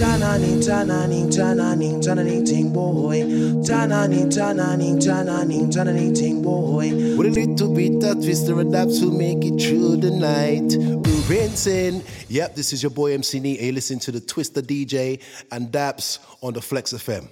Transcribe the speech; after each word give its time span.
Tananing, 0.00 0.60
tananing, 0.60 1.28
tananing, 1.28 2.00
tananing, 2.00 2.46
ting 2.46 2.72
boy. 2.72 3.20
Tananing, 3.62 4.30
tananing, 4.30 4.98
tananing, 4.98 5.70
tananing, 5.70 6.14
ting 6.14 6.40
boy. 6.40 6.90
With 7.18 7.26
a 7.26 7.30
little 7.30 7.74
bit 7.74 8.02
of 8.04 8.14
twister 8.24 8.58
and 8.58 8.72
daps 8.72 8.98
to 9.00 9.12
make 9.12 9.44
it 9.44 9.60
through 9.60 9.96
the 9.96 10.10
night. 10.10 10.74
We're 10.78 11.20
rinsing. 11.28 12.02
Yep, 12.28 12.54
this 12.54 12.72
is 12.72 12.82
your 12.82 12.88
boy 12.88 13.12
MC 13.12 13.40
Nee. 13.40 13.60
You 13.60 13.72
listen 13.72 13.98
to 13.98 14.10
the 14.10 14.20
Twister 14.20 14.62
DJ 14.62 15.20
and 15.52 15.70
Daps 15.70 16.18
on 16.42 16.54
the 16.54 16.62
Flex 16.62 16.94
FM. 16.94 17.28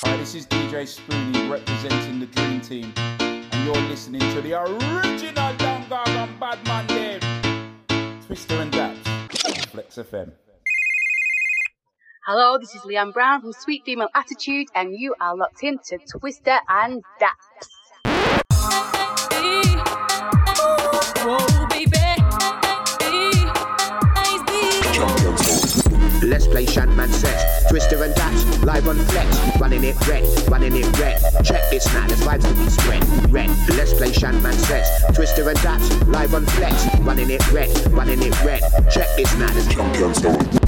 Hi, 0.00 0.16
this 0.16 0.34
is 0.34 0.46
DJ 0.48 0.82
Spoonie 0.82 1.48
representing 1.48 2.18
the 2.18 2.26
Dream 2.26 2.60
Team, 2.60 2.92
and 2.96 3.64
you're 3.64 3.88
listening 3.88 4.20
to 4.34 4.40
the 4.40 4.60
original 4.60 5.54
Young 5.60 5.84
Gargan 5.84 6.40
Badman 6.40 6.86
Dave, 6.88 8.26
Twister 8.26 8.56
and 8.56 8.72
Daps, 8.72 9.68
Flex 9.70 9.94
FM. 9.94 10.32
Hello, 12.34 12.56
this 12.56 12.74
is 12.74 12.80
Leanne 12.80 13.12
Brown 13.12 13.42
from 13.42 13.52
Sweet 13.52 13.84
Female 13.84 14.08
Attitude, 14.14 14.68
and 14.74 14.98
you 14.98 15.14
are 15.20 15.36
locked 15.36 15.62
into 15.62 15.98
Twister 15.98 16.58
and 16.66 17.04
Daps. 17.20 17.68
Whoa, 21.26 21.61
Let's 26.32 26.46
play 26.46 26.64
Shantman 26.64 27.10
sets. 27.10 27.68
Twister 27.68 28.02
and 28.02 28.14
Daps, 28.14 28.64
live 28.64 28.88
on 28.88 28.96
flex. 28.96 29.60
Running 29.60 29.84
it 29.84 30.08
red, 30.08 30.24
running 30.48 30.74
it 30.74 30.98
red. 30.98 31.20
Check 31.44 31.60
this 31.68 31.84
now, 31.92 32.06
there's 32.06 32.22
vibes 32.22 32.48
to 32.48 32.54
be 32.54 32.70
spread. 32.70 33.04
Red, 33.30 33.50
let's 33.76 33.92
play 33.92 34.08
Shantman 34.08 34.54
sets. 34.54 34.88
Twister 35.14 35.46
and 35.46 35.58
Daps, 35.58 36.08
live 36.08 36.34
on 36.34 36.46
flex. 36.46 36.86
Running 37.00 37.28
it 37.28 37.46
red, 37.52 37.68
running 37.92 38.22
it 38.22 38.44
red. 38.44 38.62
Check 38.90 39.08
this 39.14 39.30
now, 39.36 39.52
there's 39.52 39.68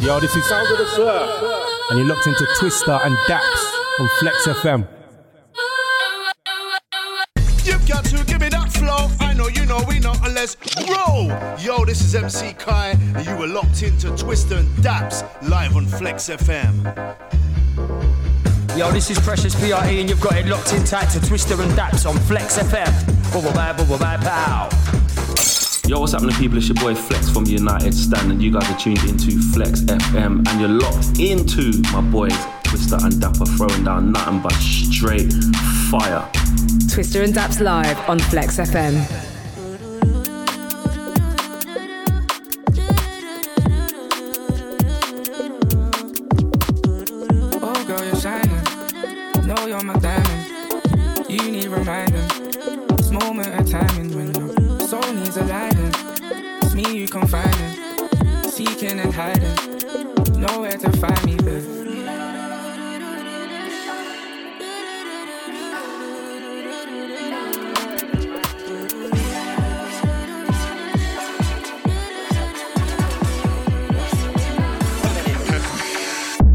Yo, 0.05 0.21
this 0.21 0.37
is 0.37 0.47
Sounds 0.51 0.71
of 0.71 0.77
the 0.77 0.87
Surf. 0.97 1.63
And 1.89 1.99
you're 1.99 2.09
locked 2.09 2.27
into 2.27 2.47
Twister 2.59 3.01
and 3.03 3.17
Daps 3.27 3.65
on 4.01 4.09
Flex 4.21 4.47
FM. 4.47 4.87
You've 7.65 7.89
got 7.89 8.05
to 8.05 8.23
give 8.27 8.39
me 8.39 8.51
that 8.51 8.71
flow. 8.71 9.24
I 9.45 9.49
know 9.49 9.61
you 9.61 9.67
know 9.67 9.85
we 9.87 9.99
know, 9.99 10.15
and 10.25 10.33
let's 10.35 10.57
roll. 10.89 11.27
Yo, 11.59 11.85
this 11.85 12.03
is 12.03 12.15
MC 12.15 12.55
Kai, 12.55 12.97
and 13.15 13.27
you 13.27 13.37
were 13.37 13.47
locked 13.47 13.83
into 13.83 14.09
Twister 14.17 14.57
and 14.57 14.69
Daps 14.79 15.23
live 15.47 15.77
on 15.77 15.85
Flex 15.85 16.31
FM. 16.31 16.83
Yo, 18.75 18.91
this 18.91 19.11
is 19.11 19.19
Precious 19.19 19.55
PRE, 19.55 19.75
and 19.75 20.09
you've 20.09 20.21
got 20.23 20.37
it 20.37 20.47
locked 20.47 20.73
in 20.73 20.83
tight 20.85 21.11
to 21.11 21.21
Twister 21.21 21.61
and 21.61 21.71
Daps 21.73 22.09
on 22.09 22.17
Flex 22.21 22.57
FM. 22.57 23.33
Bubble 23.35 23.53
bye, 23.53 23.75
bubble 23.75 23.99
bye, 23.99 24.17
pow. 24.17 24.71
Yo, 25.87 26.01
what's 26.01 26.13
happening, 26.13 26.35
people? 26.37 26.57
It's 26.57 26.69
your 26.69 26.77
boy 26.77 26.95
Flex 26.95 27.29
from 27.29 27.45
United 27.45 27.93
Stand, 27.93 28.33
and 28.33 28.43
you 28.43 28.51
guys 28.51 28.71
are 28.71 28.79
tuned 28.79 29.05
into 29.05 29.39
Flex 29.53 29.83
FM, 29.83 30.49
and 30.49 30.61
you're 30.61 30.71
locked 30.71 31.19
into 31.21 31.83
my 31.93 32.01
boys 32.01 32.35
Twister 32.63 32.97
and 33.03 33.21
Dapper 33.21 33.45
throwing 33.45 33.85
down 33.85 34.13
nothing 34.13 34.41
but 34.41 34.55
straight 34.55 35.31
fire. 35.91 36.27
Twister 36.91 37.23
and 37.23 37.35
Daps 37.35 37.61
live 37.61 37.99
on 38.09 38.19
Flex 38.19 38.57
FM. 38.57 39.34
My 49.85 49.93
diamond. 49.97 51.29
You 51.29 51.51
need 51.51 51.67
reminding. 51.67 52.27
This 52.97 53.11
moment 53.11 53.49
of 53.49 53.71
timing 53.71 54.17
when 54.17 54.35
your 54.35 54.81
soul 54.81 55.13
needs. 55.13 55.37
It's 55.37 56.75
me 56.75 56.97
you 56.97 57.07
confiding. 57.07 57.77
Seeking 58.45 58.99
and 58.99 59.13
hiding. 59.13 60.41
Nowhere 60.41 60.79
to 60.79 60.91
find 60.93 61.25
me. 61.27 61.37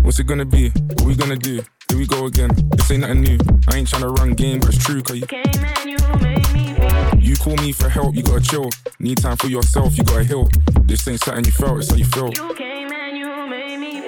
What's 0.01 0.17
it 0.17 0.25
gonna 0.25 0.45
be? 0.45 0.69
What 0.69 1.01
we 1.03 1.15
gonna 1.15 1.35
do? 1.35 1.61
Here 1.89 1.97
we 1.97 2.05
go 2.05 2.27
again. 2.27 2.51
This 2.75 2.91
ain't 2.91 3.01
nothing 3.01 3.21
new. 3.21 3.37
I 3.67 3.77
ain't 3.77 3.89
tryna 3.89 4.15
run 4.17 4.33
game, 4.33 4.59
but 4.59 4.69
it's 4.69 4.83
true, 4.83 5.01
cause 5.01 5.17
you. 5.17 5.25
came 5.25 5.41
and 5.45 5.89
you 5.89 5.97
made 6.21 6.53
me 6.53 6.75
You 7.19 7.35
call 7.35 7.55
me 7.57 7.71
for 7.71 7.89
help, 7.89 8.15
you 8.15 8.21
gotta 8.23 8.41
chill. 8.41 8.69
Need 8.99 9.17
time 9.17 9.37
for 9.37 9.47
yourself, 9.47 9.97
you 9.97 10.03
gotta 10.03 10.23
heal. 10.23 10.47
This 10.83 11.07
ain't 11.07 11.23
something 11.23 11.45
you 11.45 11.51
felt, 11.51 11.79
it's 11.79 11.89
how 11.89 11.97
you 11.97 12.05
feel. 12.05 12.31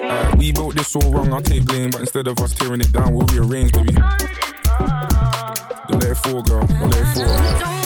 Uh, 0.04 0.34
we 0.38 0.52
built 0.52 0.76
this 0.76 0.94
all 0.94 1.10
wrong, 1.10 1.32
I'll 1.32 1.42
take 1.42 1.64
blame, 1.64 1.90
but 1.90 2.00
instead 2.00 2.28
of 2.28 2.38
us 2.38 2.54
tearing 2.54 2.80
it 2.80 2.92
down, 2.92 3.14
we'll 3.14 3.26
rearrange, 3.26 3.72
baby. 3.72 3.94
Don't 3.94 6.00
let 6.00 6.10
it 6.10 6.16
fall, 6.16 6.42
girl. 6.42 6.66
Don't 6.66 6.90
let 6.90 7.00
it 7.00 7.14
fall. 7.14 7.81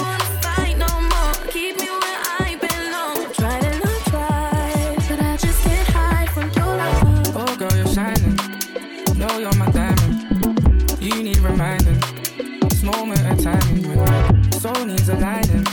Soul 14.67 14.85
needs 14.85 15.09
aligning. 15.09 15.65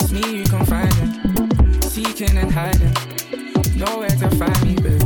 It's 0.00 0.10
me 0.10 0.38
you 0.38 0.44
confiding. 0.44 1.10
Seeking 1.82 2.38
and 2.38 2.50
hiding. 2.50 2.94
Nowhere 3.76 4.08
to 4.08 4.30
find 4.36 4.62
me, 4.64 4.74
babe. 4.76 5.02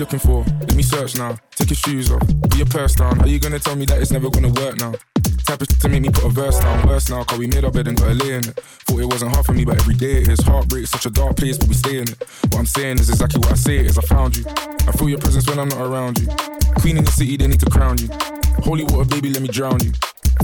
Looking 0.00 0.18
for? 0.18 0.44
Let 0.60 0.74
me 0.74 0.82
search 0.82 1.16
now. 1.18 1.36
Take 1.54 1.70
your 1.70 1.76
shoes 1.76 2.10
off. 2.10 2.26
Put 2.42 2.56
your 2.56 2.66
purse 2.66 2.94
down. 2.94 3.20
Are 3.20 3.28
you 3.28 3.38
gonna 3.38 3.60
tell 3.60 3.76
me 3.76 3.84
that 3.84 4.00
it's 4.00 4.10
never 4.10 4.28
gonna 4.30 4.48
work 4.48 4.76
now? 4.80 4.94
Type 5.44 5.62
of 5.62 5.68
to 5.68 5.88
make 5.88 6.02
me 6.02 6.10
put 6.10 6.24
a 6.24 6.28
verse 6.28 6.58
down. 6.58 6.86
Worse 6.86 7.08
now, 7.10 7.24
cause 7.24 7.38
we 7.38 7.46
made 7.46 7.64
our 7.64 7.70
bed 7.70 7.88
and 7.88 7.96
got 7.96 8.10
a 8.10 8.14
lay 8.14 8.34
in 8.34 8.40
it. 8.40 8.60
Thought 8.86 9.00
it 9.00 9.06
wasn't 9.06 9.32
hard 9.32 9.46
for 9.46 9.52
me, 9.52 9.64
but 9.64 9.80
every 9.80 9.94
day 9.94 10.22
it 10.22 10.28
is. 10.28 10.40
Heartbreak, 10.40 10.86
such 10.86 11.06
a 11.06 11.10
dark 11.10 11.36
place, 11.36 11.58
but 11.58 11.68
we 11.68 11.74
stay 11.74 11.98
in 11.98 12.08
it. 12.08 12.16
What 12.50 12.58
I'm 12.58 12.66
saying 12.66 12.98
is 12.98 13.08
exactly 13.08 13.38
what 13.40 13.52
I 13.52 13.56
say 13.56 13.78
is 13.78 13.98
I 13.98 14.02
found 14.02 14.36
you. 14.36 14.44
I 14.48 14.92
feel 14.92 15.08
your 15.08 15.18
presence 15.18 15.48
when 15.48 15.58
I'm 15.58 15.68
not 15.68 15.80
around 15.80 16.20
you. 16.20 16.28
Queen 16.80 16.96
in 16.98 17.04
the 17.04 17.10
city, 17.10 17.36
they 17.36 17.46
need 17.46 17.60
to 17.60 17.70
crown 17.70 17.98
you. 17.98 18.08
Holy 18.62 18.84
water, 18.84 19.08
baby, 19.08 19.30
let 19.30 19.42
me 19.42 19.48
drown 19.48 19.78
you. 19.82 19.92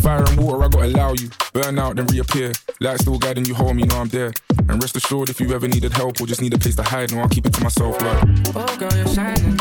Fire 0.00 0.24
and 0.28 0.40
water, 0.40 0.64
I 0.64 0.68
gotta 0.68 0.86
allow 0.86 1.12
you. 1.12 1.30
Burn 1.52 1.78
out, 1.78 1.96
then 1.96 2.06
reappear. 2.06 2.52
Light 2.80 3.00
still 3.00 3.18
guiding 3.18 3.44
you 3.44 3.54
home, 3.54 3.78
you 3.78 3.86
know 3.86 3.96
I'm 3.96 4.08
there. 4.08 4.32
And 4.68 4.82
rest 4.82 4.96
assured, 4.96 5.30
if 5.30 5.40
you 5.40 5.54
ever 5.54 5.68
needed 5.68 5.92
help 5.92 6.20
or 6.20 6.26
just 6.26 6.42
need 6.42 6.54
a 6.54 6.58
place 6.58 6.76
to 6.76 6.82
hide, 6.82 7.12
no, 7.12 7.20
I'll 7.20 7.28
keep 7.28 7.46
it 7.46 7.54
to 7.54 7.62
myself, 7.62 8.00
like. 8.02 8.28
Oh, 8.54 8.76
girl, 8.78 8.92
you're 8.94 9.08
shining. 9.08 9.56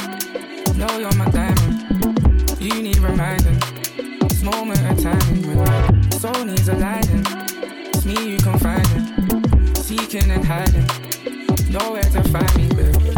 Know 0.76 1.00
you're 1.00 1.16
my 1.16 1.30
diamond. 1.30 2.58
You 2.60 2.82
need 2.82 2.98
reminding. 2.98 3.75
Moment 4.46 4.80
of 4.92 5.02
timing 5.02 5.48
when 5.48 6.12
soul 6.12 6.46
needs 6.46 6.70
aligning. 6.70 7.26
It's 7.88 8.06
me 8.06 8.34
you 8.34 8.38
confiding. 8.38 9.74
Seeking 9.74 10.30
and 10.30 10.46
hiding. 10.46 10.86
Nowhere 11.72 12.04
to 12.04 12.24
find 12.30 12.56
me, 12.56 12.70
babe. 12.76 13.15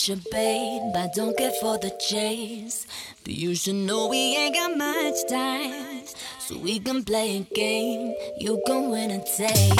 should 0.00 0.24
but 0.94 1.12
don't 1.14 1.36
care 1.36 1.52
for 1.60 1.76
the 1.76 1.90
chase. 1.90 2.86
But 3.22 3.34
you 3.34 3.54
should 3.54 3.74
know 3.74 4.08
we 4.08 4.34
ain't 4.34 4.54
got 4.54 4.78
much 4.78 5.28
time, 5.28 6.04
so 6.38 6.56
we 6.56 6.78
can 6.80 7.04
play 7.04 7.36
a 7.36 7.54
game. 7.54 8.14
You 8.38 8.62
can 8.66 8.90
win 8.90 9.10
and 9.10 9.26
take. 9.26 9.79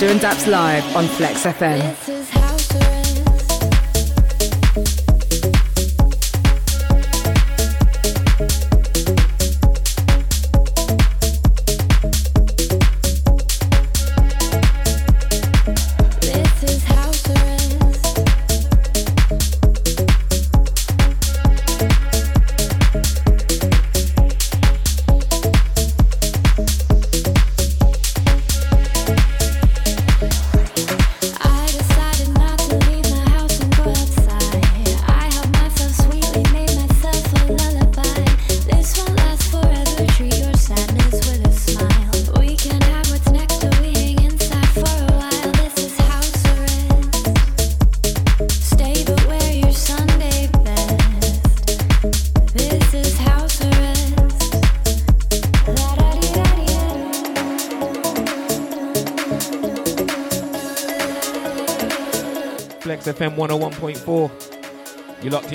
Dance 0.00 0.46
Live 0.46 0.96
on 0.96 1.06
Flex 1.08 1.44
FM. 1.44 2.49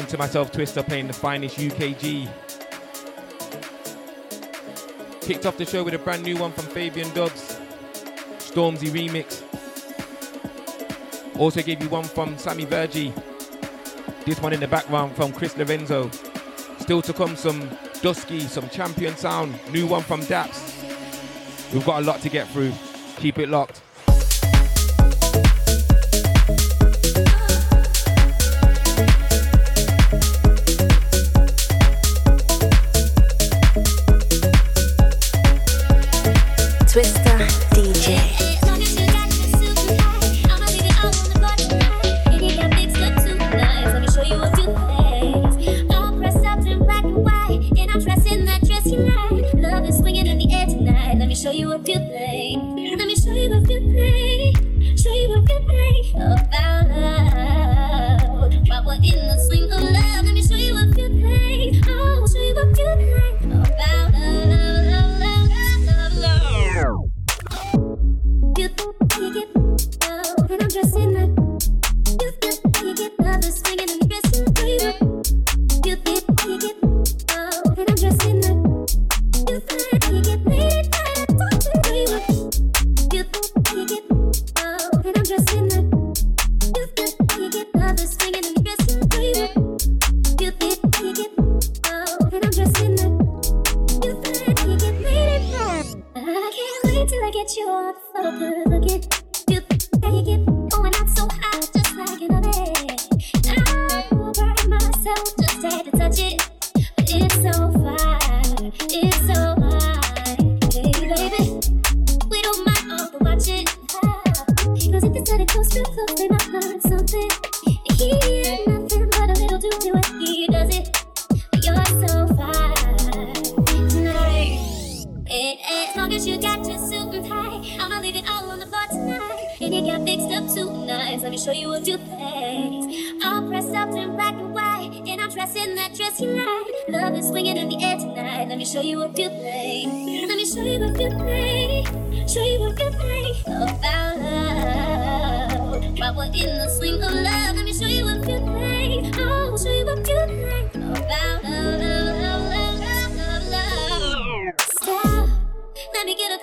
listening 0.05 0.19
to 0.19 0.23
myself, 0.23 0.51
Twister, 0.51 0.83
playing 0.83 1.07
the 1.07 1.13
finest 1.13 1.57
UKG. 1.57 2.29
Kicked 5.21 5.47
off 5.47 5.57
the 5.57 5.65
show 5.65 5.83
with 5.83 5.95
a 5.95 5.97
brand 5.97 6.21
new 6.21 6.37
one 6.37 6.51
from 6.51 6.65
Fabian 6.65 7.11
Dubs, 7.15 7.59
Stormzy 8.37 8.91
Remix. 8.91 9.41
Also 11.39 11.63
gave 11.63 11.81
you 11.81 11.89
one 11.89 12.03
from 12.03 12.37
Sammy 12.37 12.67
Virji. 12.67 13.11
This 14.25 14.39
one 14.39 14.53
in 14.53 14.59
the 14.59 14.67
background 14.67 15.15
from 15.15 15.33
Chris 15.33 15.57
Lorenzo. 15.57 16.11
Still 16.77 17.01
to 17.01 17.11
come 17.11 17.35
some 17.35 17.67
Dusky, 18.03 18.41
some 18.41 18.69
Champion 18.69 19.15
Sound, 19.15 19.55
new 19.71 19.87
one 19.87 20.03
from 20.03 20.21
Daps. 20.21 20.83
We've 21.73 21.85
got 21.85 22.03
a 22.03 22.05
lot 22.05 22.21
to 22.21 22.29
get 22.29 22.47
through. 22.49 22.73
Keep 23.17 23.39
it 23.39 23.49
locked. 23.49 23.81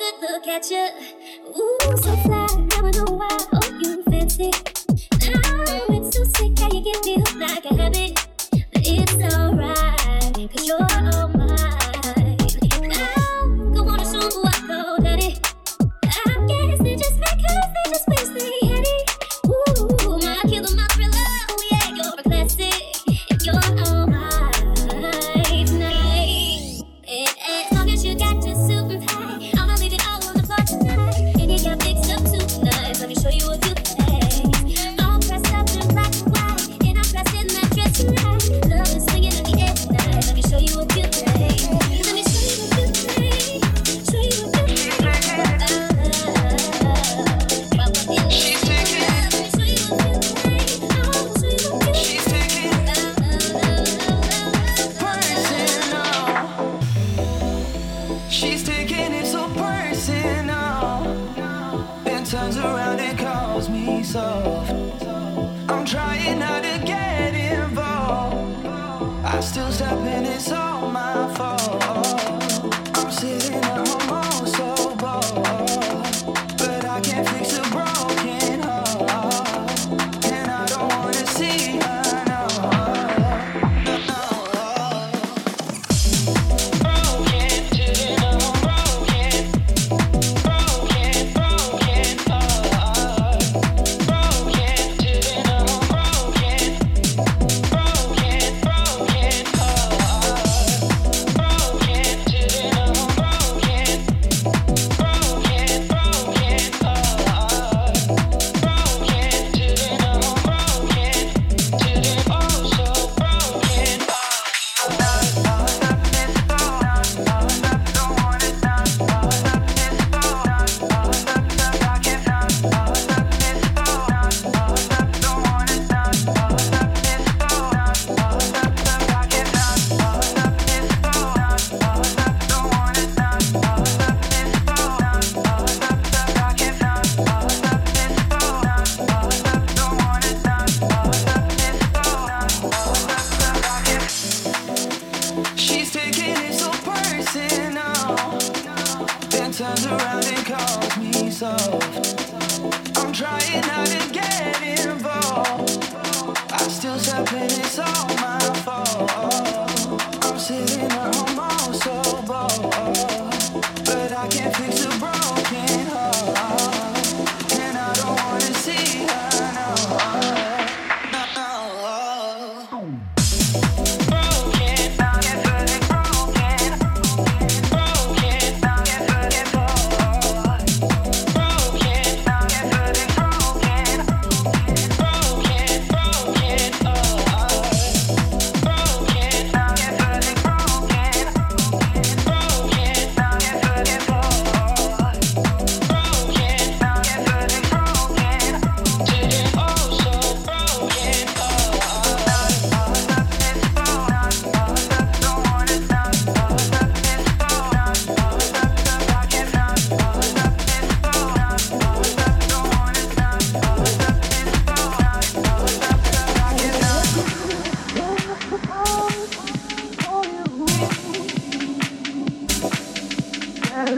good 0.03 0.31
look 0.31 0.49
at 0.49 0.69
you. 0.71 0.89
Ooh, 1.57 1.97
so 1.97 2.17
fly, 2.17 2.47
now 2.71 2.87
I 2.87 2.91
know 2.91 3.15
why. 3.15 3.39
Oh, 3.53 3.81
you 3.81 4.03
fancy. 4.05 4.51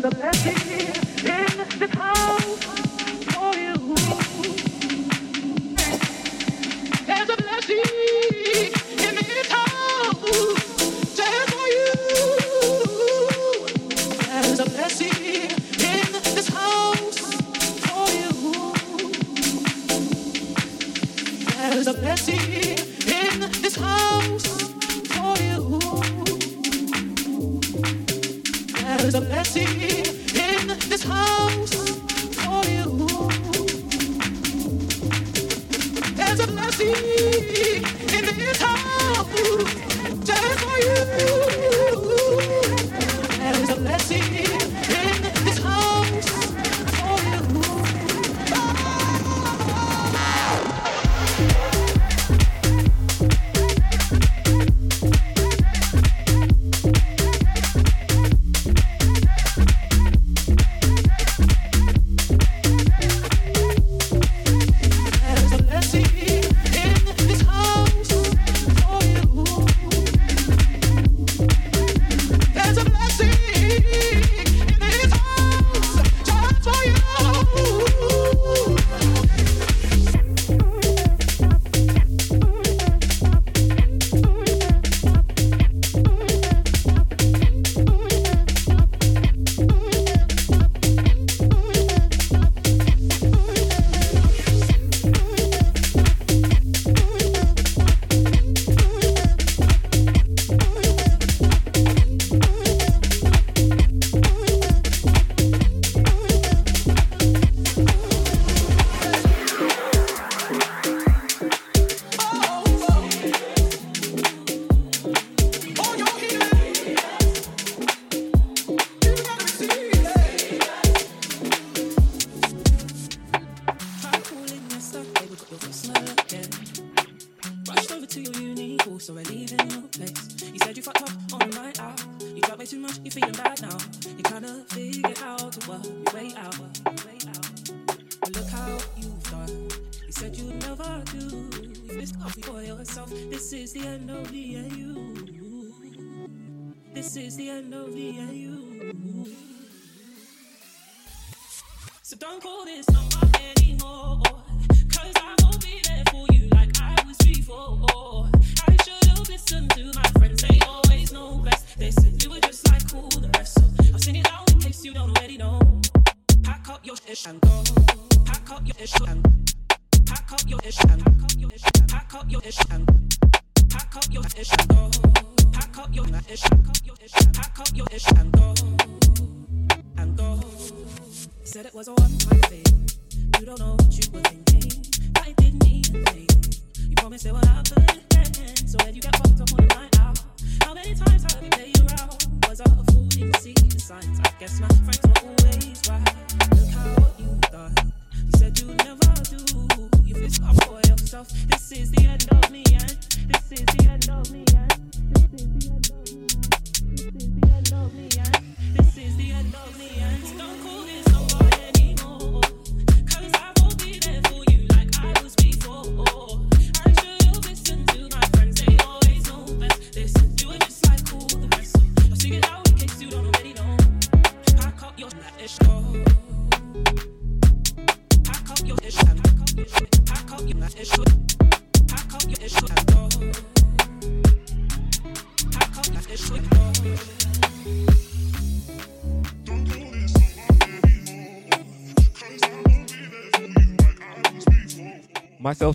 the 0.00 0.10
best 0.10 0.44
years. 0.44 0.93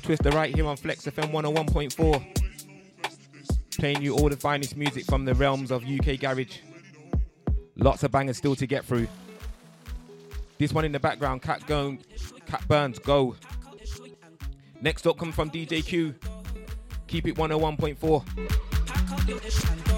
Twister 0.09 0.31
right 0.31 0.55
here 0.55 0.65
on 0.65 0.75
Flex 0.75 1.05
FM 1.05 1.31
101.4. 1.31 3.77
Playing 3.77 4.01
you 4.01 4.15
all 4.15 4.27
the 4.27 4.35
finest 4.35 4.75
music 4.75 5.05
from 5.05 5.23
the 5.23 5.35
realms 5.35 5.69
of 5.69 5.85
UK 5.85 6.19
Garage. 6.19 6.61
Lots 7.75 8.01
of 8.01 8.11
bangers 8.11 8.37
still 8.37 8.55
to 8.55 8.65
get 8.65 8.85
through. 8.85 9.07
This 10.57 10.73
one 10.73 10.83
in 10.83 10.93
the 10.93 10.99
background, 10.99 11.43
Cat, 11.43 11.63
Gone, 11.67 11.99
Cat 12.47 12.67
Burns, 12.67 12.97
go. 12.97 13.35
Next 14.81 15.05
up 15.05 15.19
comes 15.19 15.35
from 15.35 15.51
DJ 15.51 15.85
Q. 15.85 16.15
Keep 17.05 17.27
it 17.27 17.35
101.4. 17.35 19.88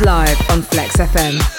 live 0.00 0.40
on 0.50 0.62
Flex 0.62 0.96
FM. 0.96 1.53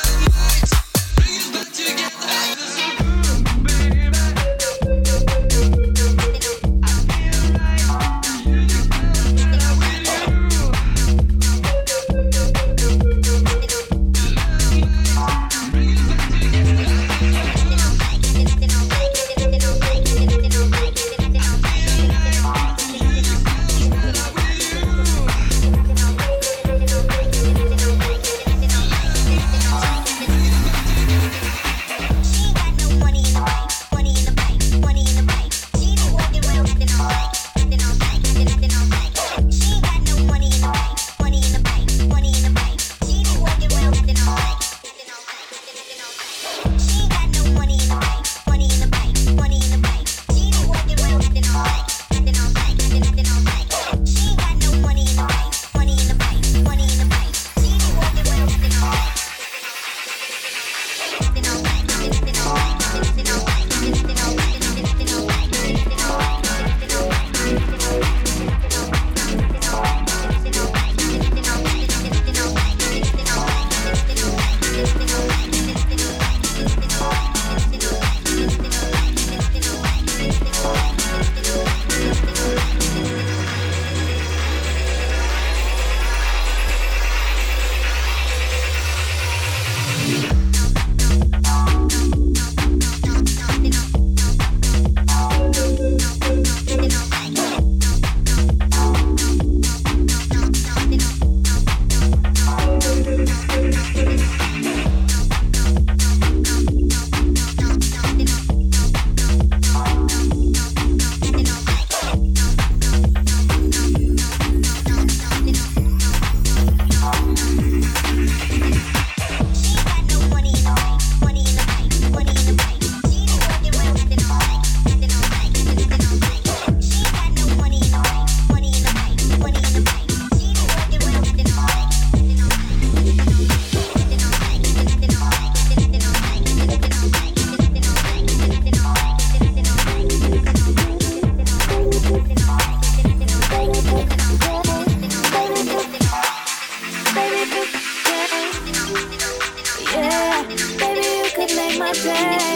Day. 152.04 152.55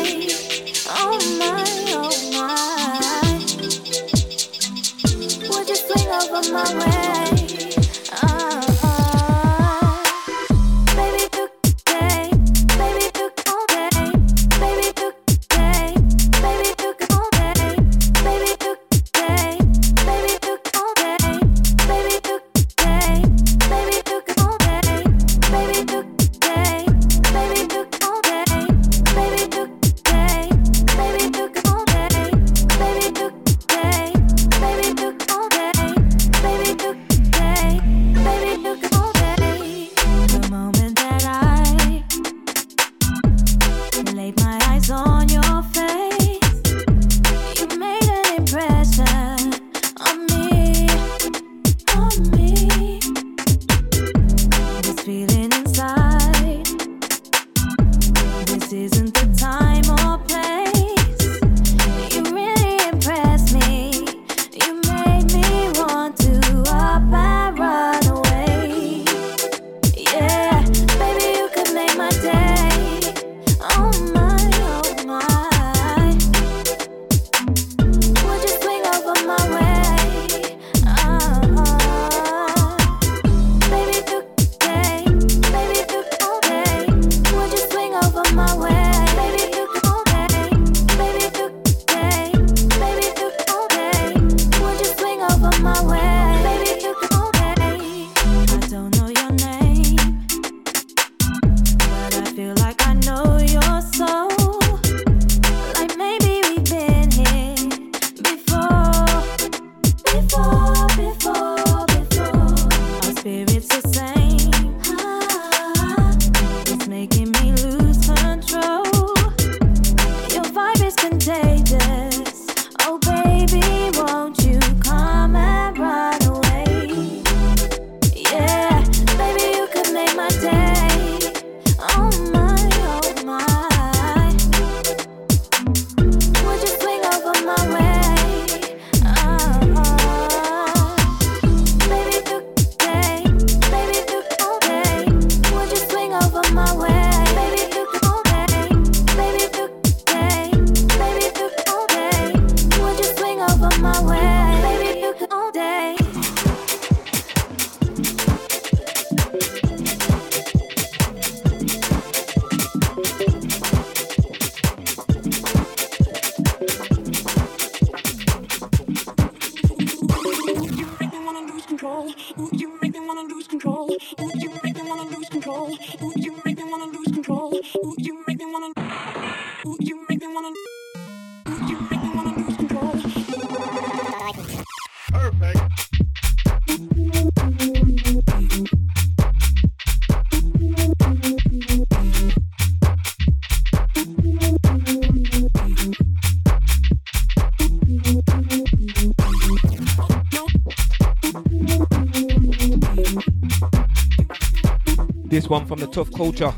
one 205.60 205.68
from 205.68 205.80
the 205.80 205.88
Tough 205.88 206.12
Culture. 206.14 206.54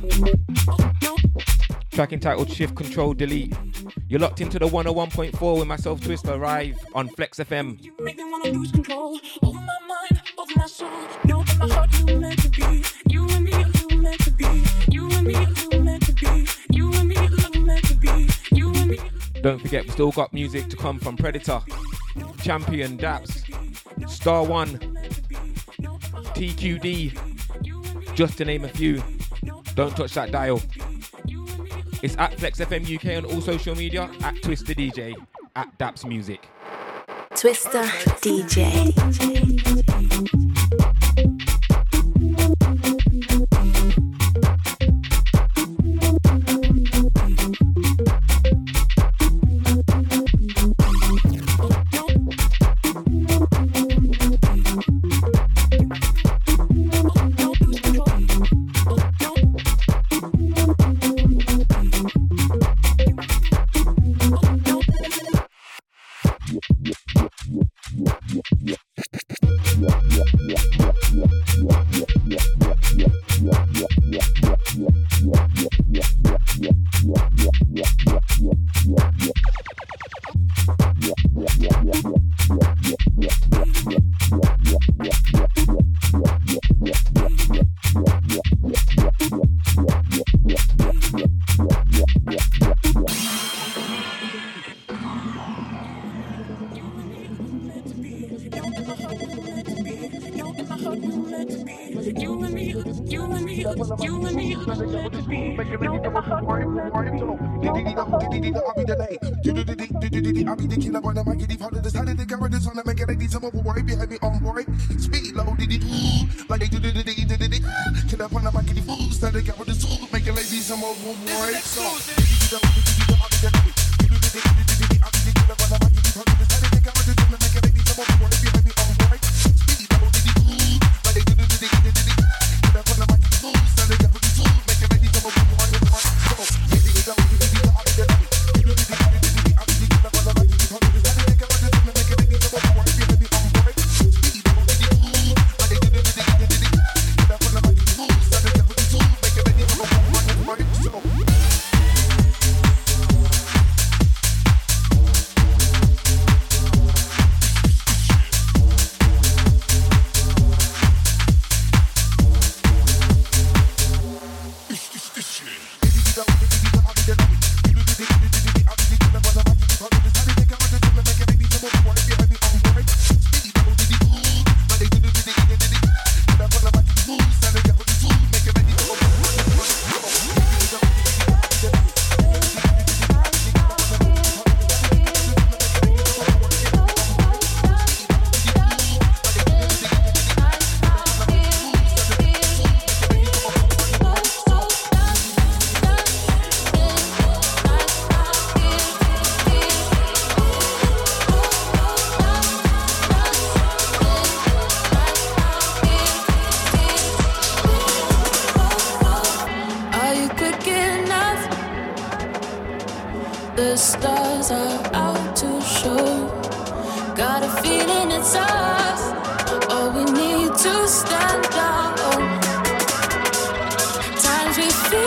Track 1.92 2.14
entitled 2.14 2.52
Shift 2.52 2.76
Control 2.76 3.14
Delete. 3.14 3.56
You're 4.08 4.20
locked 4.20 4.42
into 4.42 4.60
the 4.60 4.68
101.4 4.68 5.60
with 5.60 5.68
myself 5.68 6.02
Twist 6.02 6.26
Arrive 6.28 6.78
on 6.94 7.08
Flex 7.10 7.40
FM. 7.40 7.80
Don't 19.42 19.60
forget, 19.60 19.84
we've 19.84 19.94
still 19.94 20.12
got 20.12 20.34
music 20.34 20.70
to 20.70 20.78
come 20.78 21.00
from 21.00 21.18
Predator, 21.18 21.62
Champion, 22.44 22.98
Daps, 22.98 23.42
Star 24.08 24.44
One, 24.44 24.78
TQD, 26.36 27.31
just 28.16 28.38
to 28.38 28.46
name 28.46 28.66
a 28.66 28.70
few. 28.70 29.02
Don't 29.76 29.96
touch 29.96 30.14
that 30.14 30.32
dial. 30.32 30.62
It's 32.02 32.18
at 32.18 32.38
Flex 32.40 32.60
FM 32.60 32.96
UK 32.96 33.24
on 33.24 33.32
all 33.32 33.42
social 33.42 33.76
media, 33.76 34.10
at 34.22 34.42
Twister 34.42 34.74
DJ, 34.74 35.16
at 35.56 35.78
Daps 35.78 36.06
Music. 36.06 36.48
Twister 37.36 37.84
DJ. 38.22 38.92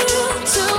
to 0.06 0.73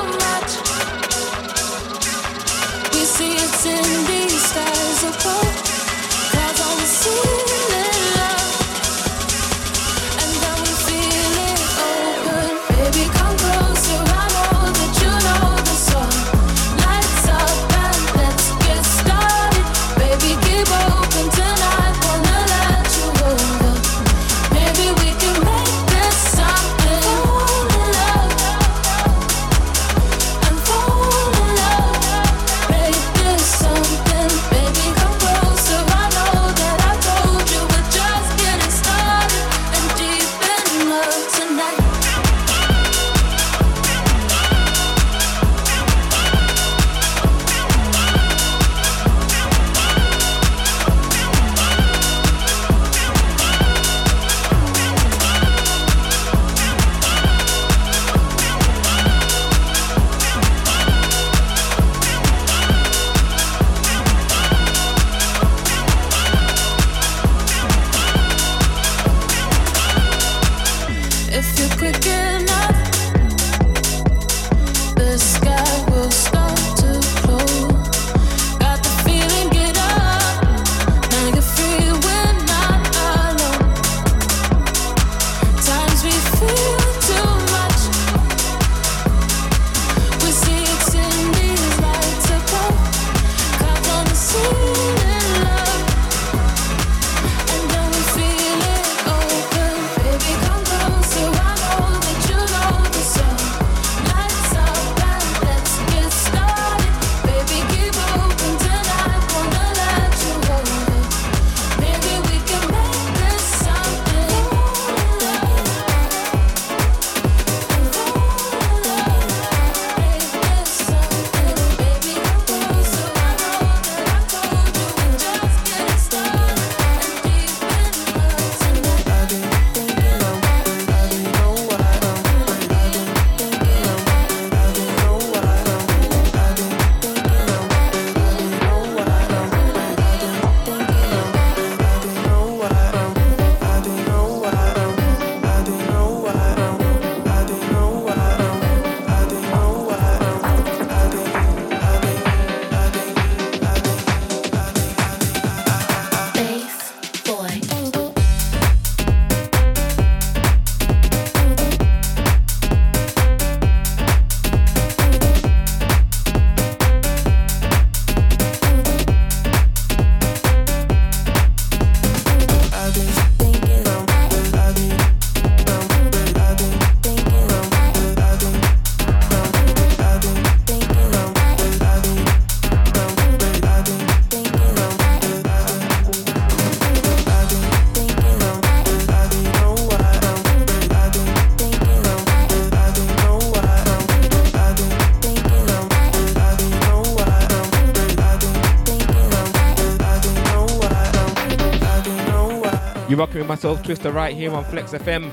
You're 203.16 203.26
rocking 203.26 203.38
with 203.38 203.48
myself, 203.48 203.82
Twister, 203.82 204.12
right 204.12 204.36
here 204.36 204.54
on 204.54 204.66
Flex 204.66 204.92
FM. 204.92 205.32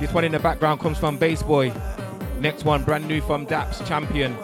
This 0.00 0.10
one 0.14 0.24
in 0.24 0.32
the 0.32 0.38
background 0.38 0.80
comes 0.80 0.96
from 0.96 1.18
Bass 1.18 1.42
Boy. 1.42 1.70
Next 2.40 2.64
one, 2.64 2.82
brand 2.82 3.06
new 3.06 3.20
from 3.20 3.46
Daps 3.46 3.86
Champion. 3.86 4.34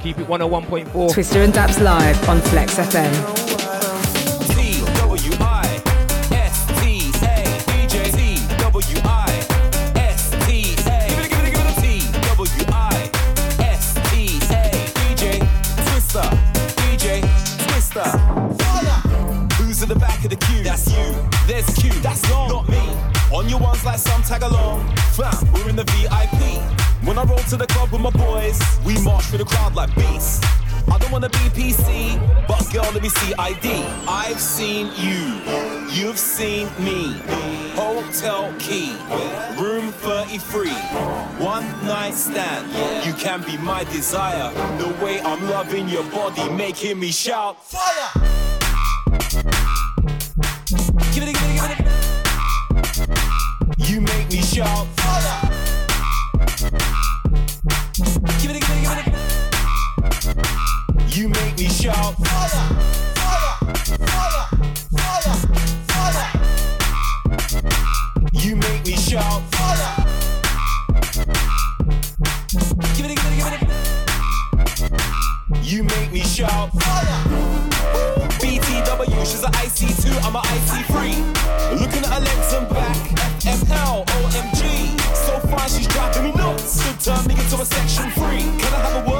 Keep 0.00 0.20
it 0.20 0.26
101.4. 0.26 1.12
Twister 1.12 1.42
and 1.42 1.52
Daps 1.52 1.82
live 1.82 2.28
on 2.30 2.40
Flex 2.40 2.76
FM. 2.76 3.37
To 27.48 27.56
the 27.56 27.66
club 27.68 27.90
with 27.90 28.02
my 28.02 28.10
boys, 28.10 28.60
we 28.84 29.00
march 29.02 29.24
through 29.24 29.38
the 29.38 29.44
crowd 29.44 29.74
like 29.74 29.94
beasts. 29.94 30.44
I 30.86 30.98
don't 30.98 31.10
wanna 31.10 31.30
be 31.30 31.38
PC, 31.56 32.18
but 32.46 32.70
girl, 32.70 32.90
let 32.92 33.02
me 33.02 33.08
see 33.08 33.32
ID. 33.38 33.84
I've 34.06 34.38
seen 34.38 34.90
you, 34.96 35.40
you've 35.90 36.18
seen 36.18 36.68
me. 36.78 37.14
Hotel 37.74 38.52
key, 38.58 38.92
room 39.58 39.92
33, 39.92 40.72
one 41.42 41.64
night 41.86 42.12
stand. 42.12 42.66
You 43.06 43.14
can 43.14 43.42
be 43.42 43.56
my 43.56 43.84
desire. 43.84 44.52
The 44.76 44.88
way 45.02 45.20
I'm 45.22 45.48
loving 45.48 45.88
your 45.88 46.04
body, 46.10 46.50
making 46.50 47.00
me 47.00 47.10
shout 47.10 47.64
fire. 47.64 48.10
Give 51.14 51.24
it, 51.24 51.32
give 51.32 51.64
it. 51.64 51.78
You 53.88 54.02
make 54.02 54.28
me 54.30 54.42
shout 54.42 54.86
shout 61.88 62.14
fire, 62.18 62.68
fire, 63.16 63.64
fire, 64.04 64.44
fire, 64.98 65.36
fire. 65.88 66.28
You 68.32 68.56
make 68.56 68.84
me 68.84 68.94
shout 68.94 69.42
fire. 69.54 69.94
Give 72.94 73.06
it, 73.06 73.16
give 73.16 73.32
it, 73.32 73.36
give 73.38 73.52
it. 73.56 73.70
You 75.64 75.82
make 75.84 76.12
me 76.12 76.20
shout 76.20 76.70
fire. 76.74 77.22
BTW, 78.38 79.20
she's 79.24 79.42
an 79.42 79.52
IC2, 79.52 80.04
I'm 80.24 80.36
an 80.36 80.42
IC3. 80.42 80.92
Looking 81.80 82.04
at 82.04 82.10
her 82.12 82.20
legs 82.20 82.52
and 82.52 82.68
back, 82.68 82.96
FML, 83.40 84.04
OMG. 84.04 84.60
So 85.14 85.40
fine, 85.48 85.70
she's 85.70 85.86
driving 85.86 86.24
me 86.24 86.32
nuts. 86.32 86.82
Good 86.84 87.00
turn 87.00 87.26
me 87.26 87.34
into 87.34 87.56
a 87.56 87.64
section 87.64 88.10
3. 88.10 88.22
Can 88.60 88.74
I 88.74 88.76
have 88.76 89.06
a 89.06 89.10
word? 89.10 89.17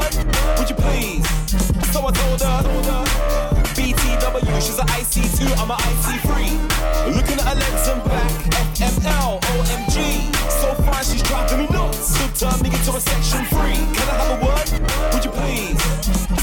Turn 12.38 12.62
me 12.62 12.68
into 12.68 12.94
a 12.94 13.00
section 13.00 13.44
free. 13.46 13.74
Can 13.74 14.08
I 14.08 14.14
have 14.22 14.30
a 14.30 14.46
word? 14.46 14.68
Would 15.12 15.24
you 15.24 15.32
please? 15.32 15.82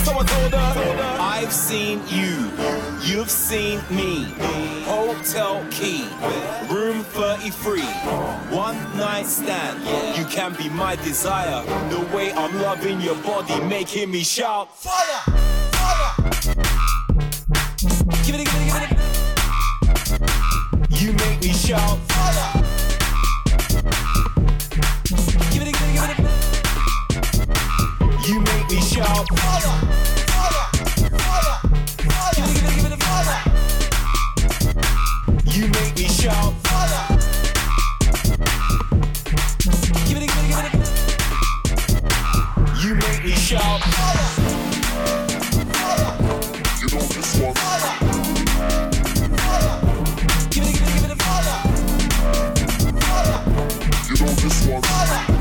So 0.04 0.12
I 0.12 0.24
told 0.26 0.52
her, 0.52 1.18
I've 1.22 1.54
seen 1.54 2.02
you, 2.10 2.52
you've 3.02 3.32
seen 3.32 3.80
me. 3.89 4.26
Hotel 4.84 5.66
key, 5.72 6.04
room 6.70 7.02
33, 7.16 7.82
one 8.54 8.76
night 8.98 9.26
stand. 9.26 9.80
You 10.18 10.26
can 10.26 10.54
be 10.56 10.68
my 10.68 10.98
desire. 10.98 11.64
The 11.89 12.02
way 12.14 12.34
I'm 12.34 12.54
loving 12.62 13.00
your 13.00 13.16
body, 13.24 13.58
making 13.62 14.12
me 14.12 14.24
shout 14.24 14.76
fire, 14.78 15.22
fire. 15.72 16.14
Give 18.26 18.36
it, 18.36 18.43
give 18.43 18.62
it, 18.62 18.68
give 18.68 18.84
it. 20.12 21.02
You 21.02 21.14
make 21.14 21.41
me 21.41 21.54
shout 21.54 21.98
fire. 22.10 22.64
You 28.96 29.02
make 35.68 35.98
me 35.98 36.08
shout. 36.08 36.54
You 42.82 42.96
make 42.96 43.26
me 43.26 43.32
shout. 43.32 43.82
You 46.80 46.88
know 54.22 54.32
this 54.36 54.66
one. 54.68 55.34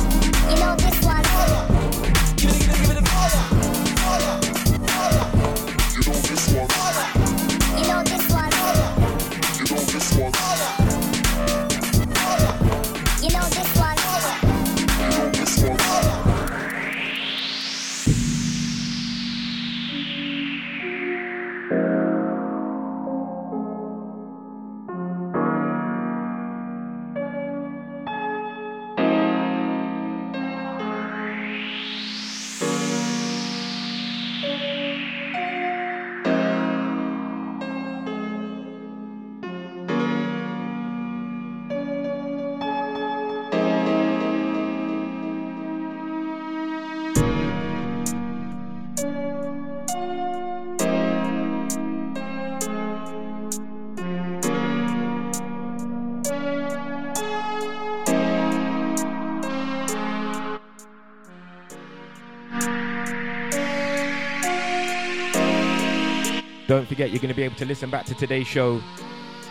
Don't 66.74 66.88
forget, 66.88 67.10
you're 67.10 67.20
going 67.20 67.28
to 67.28 67.36
be 67.36 67.44
able 67.44 67.54
to 67.54 67.64
listen 67.66 67.88
back 67.88 68.04
to 68.06 68.16
today's 68.16 68.48
show 68.48 68.82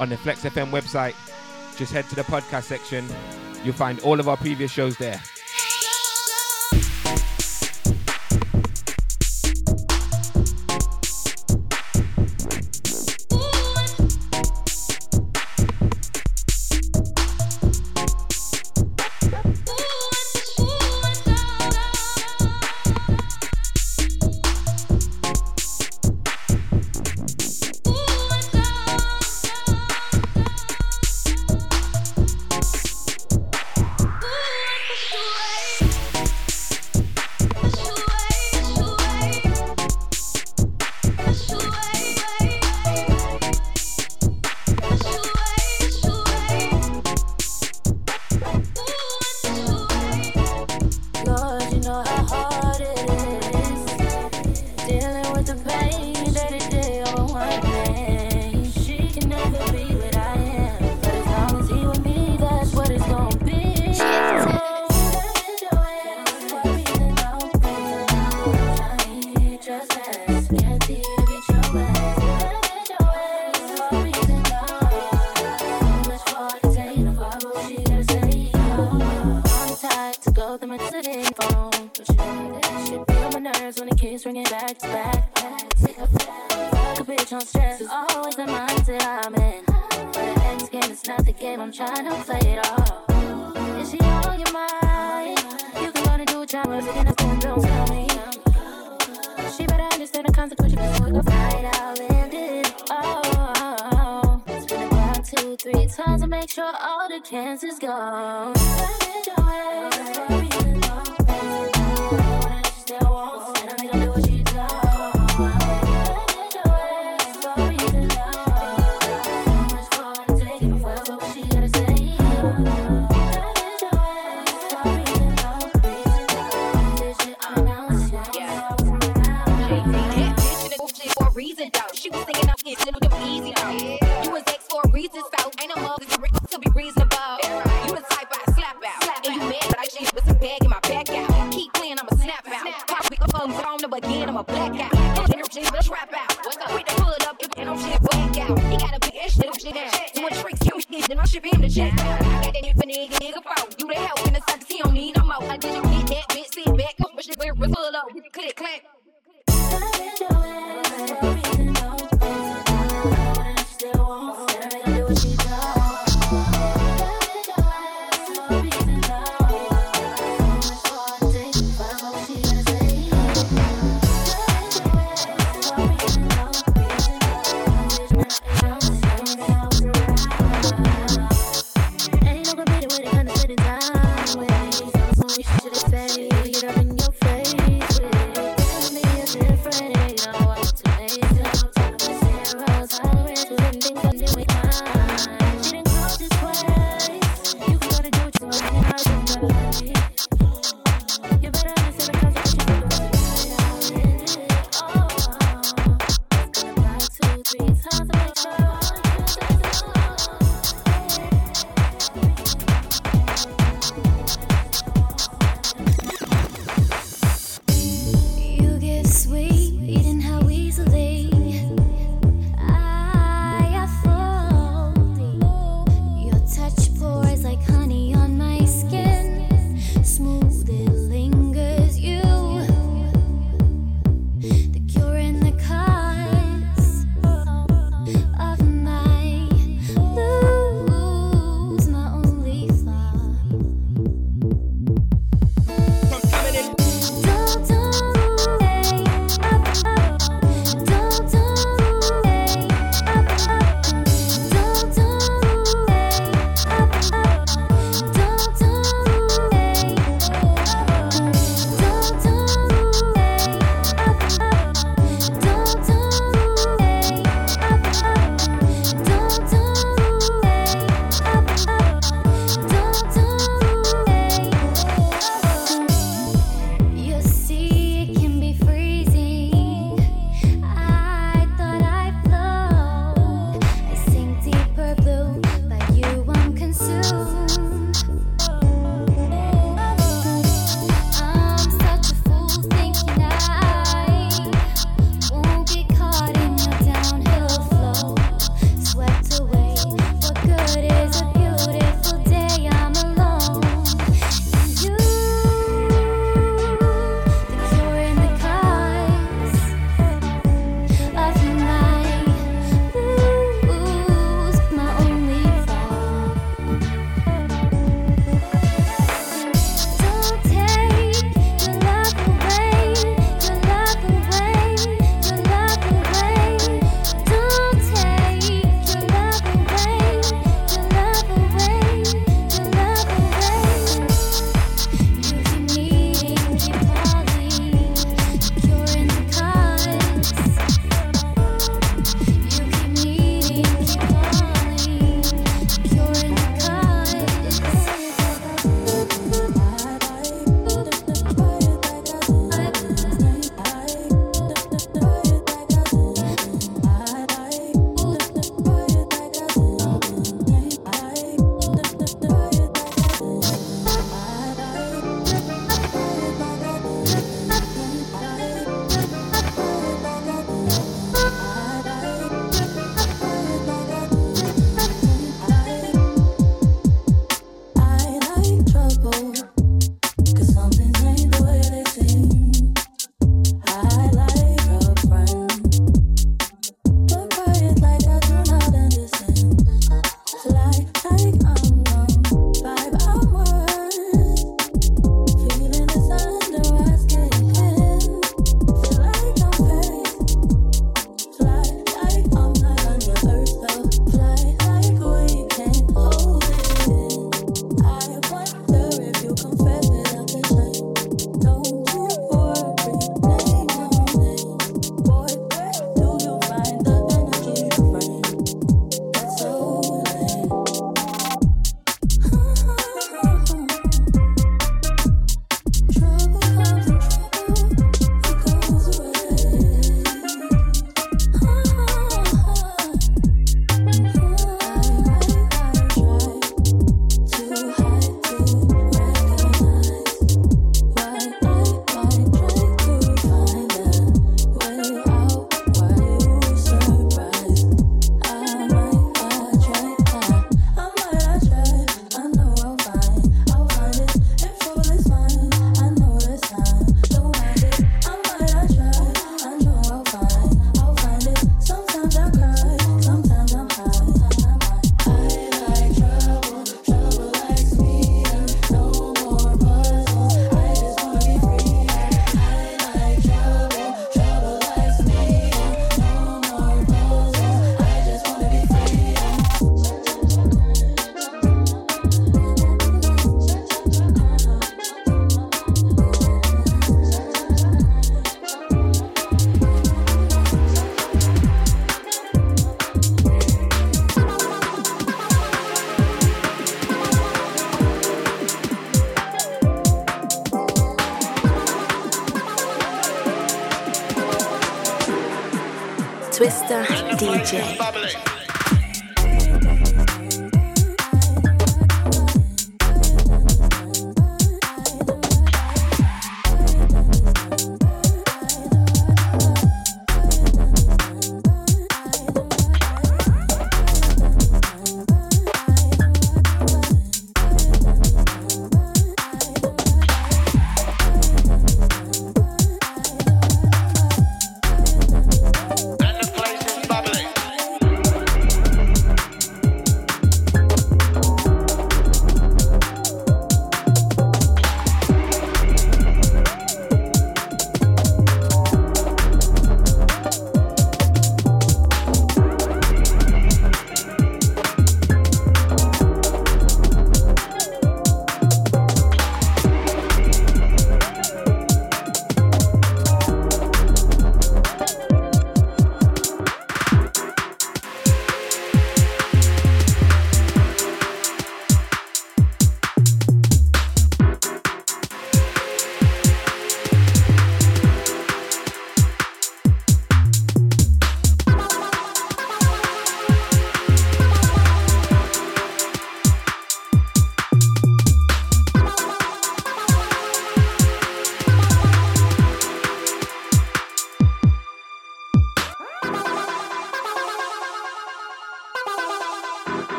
on 0.00 0.08
the 0.08 0.16
Flex 0.16 0.42
FM 0.42 0.70
website. 0.70 1.14
Just 1.76 1.92
head 1.92 2.08
to 2.08 2.16
the 2.16 2.22
podcast 2.22 2.64
section. 2.64 3.06
You'll 3.62 3.74
find 3.74 4.00
all 4.00 4.18
of 4.18 4.28
our 4.28 4.36
previous 4.36 4.72
shows 4.72 4.96
there. 4.96 5.22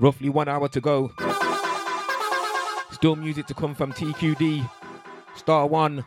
Roughly 0.00 0.30
one 0.30 0.48
hour 0.48 0.66
to 0.68 0.80
go. 0.80 1.12
Still 2.90 3.16
music 3.16 3.46
to 3.48 3.54
come 3.54 3.74
from 3.74 3.92
TQD. 3.92 4.66
Star 5.36 5.66
One. 5.66 6.06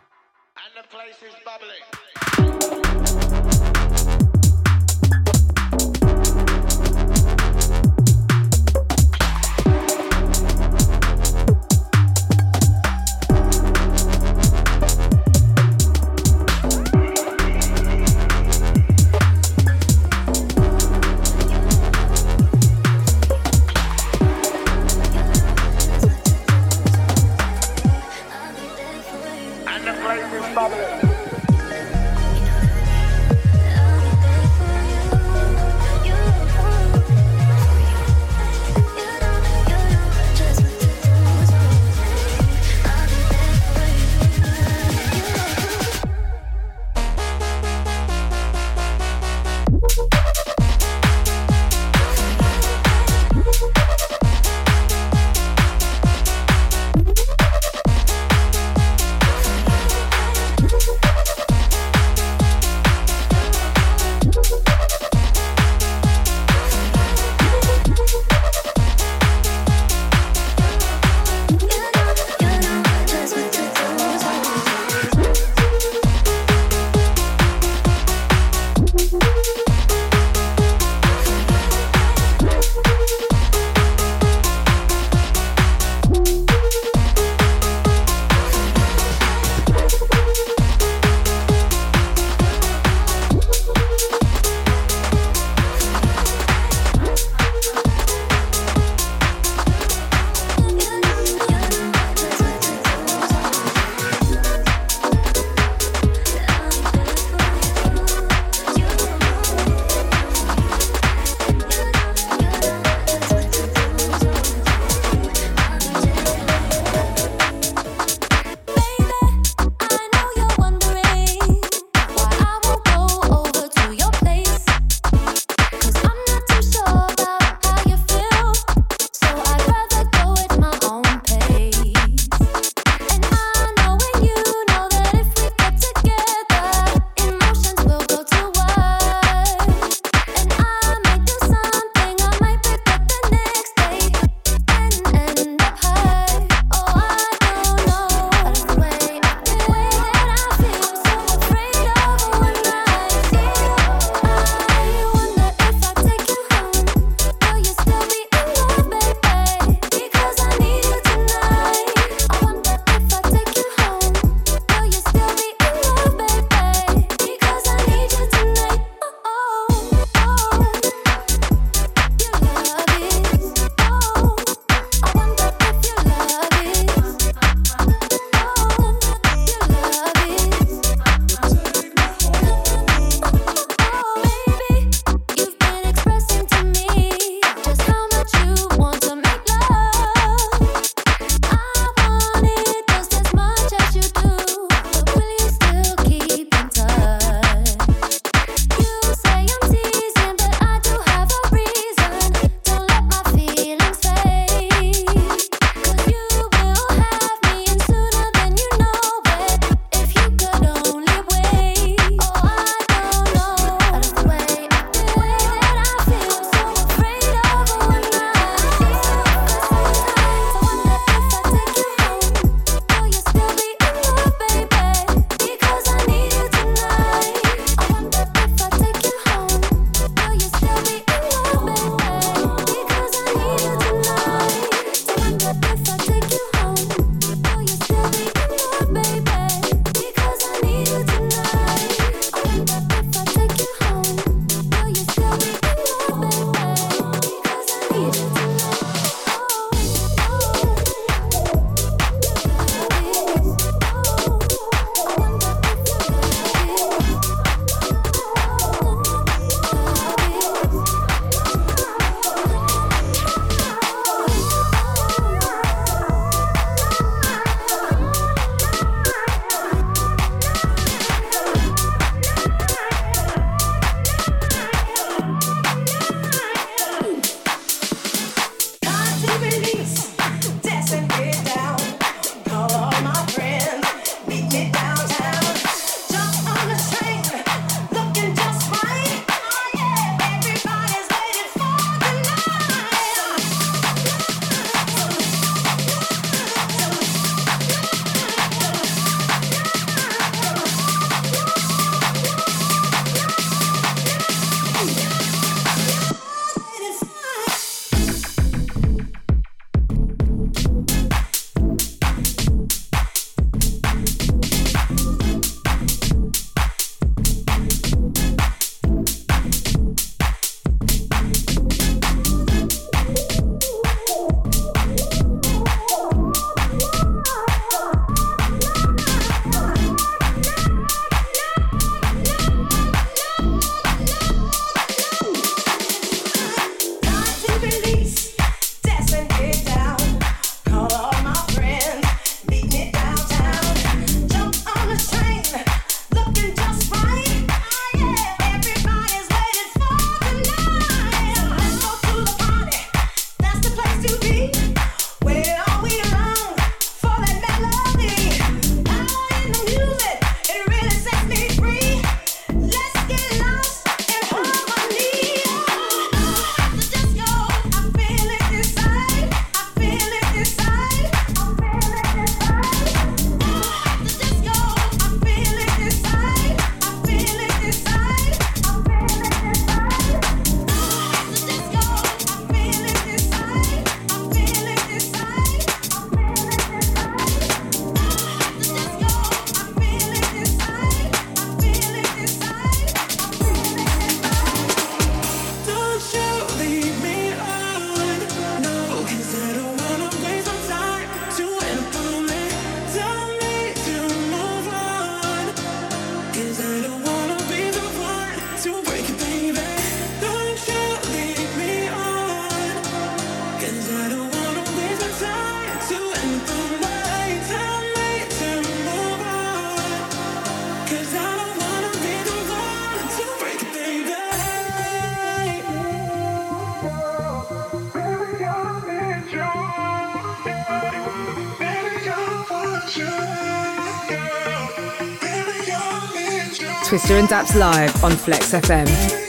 Twister 436.93 437.17
and 437.17 437.27
Daps 437.27 437.55
live 437.55 438.03
on 438.03 438.11
Flex 438.11 438.51
FM. 438.51 439.22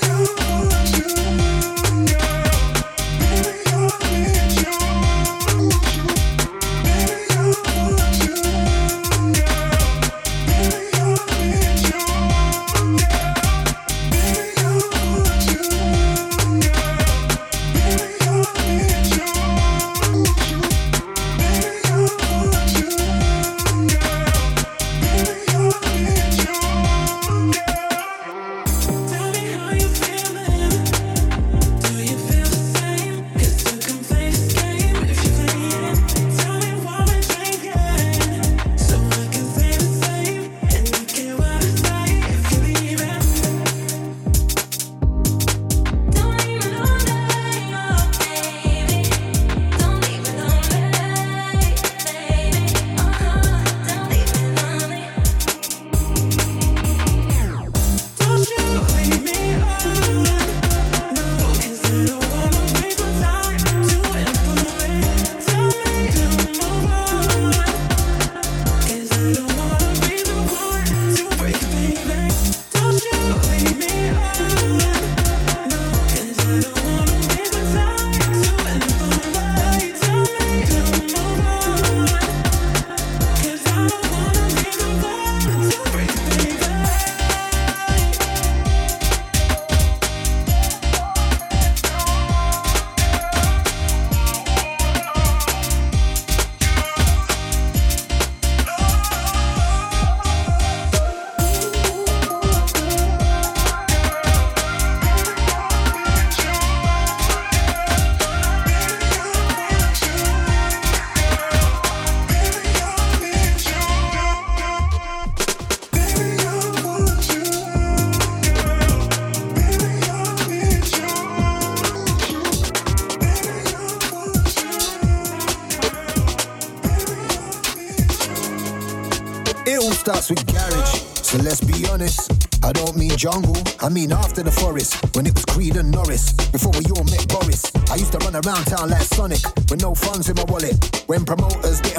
Around 138.47 138.65
town 138.67 138.91
like 138.91 139.03
Sonic, 139.03 139.43
with 139.71 139.81
no 139.81 139.95
funds 139.95 140.29
in 140.29 140.37
my 140.37 140.45
wallet. 140.45 141.03
When 141.07 141.25
promoters 141.25 141.81
didn't 141.81 141.94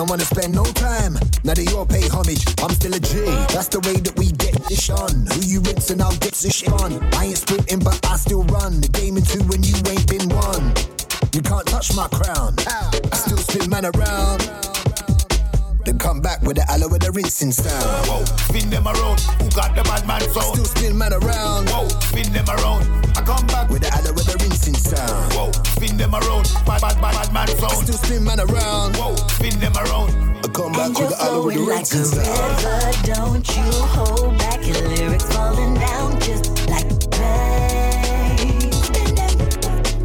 like 31.93 32.63
a. 32.63 33.05
Don't 33.13 33.47
you 33.55 33.63
hold 33.93 34.37
back 34.39 34.65
your 34.65 34.81
lyrics 34.89 35.25
falling 35.25 35.75
down 35.75 36.19
just 36.19 36.67
like 36.67 36.85
rain. 37.19 38.71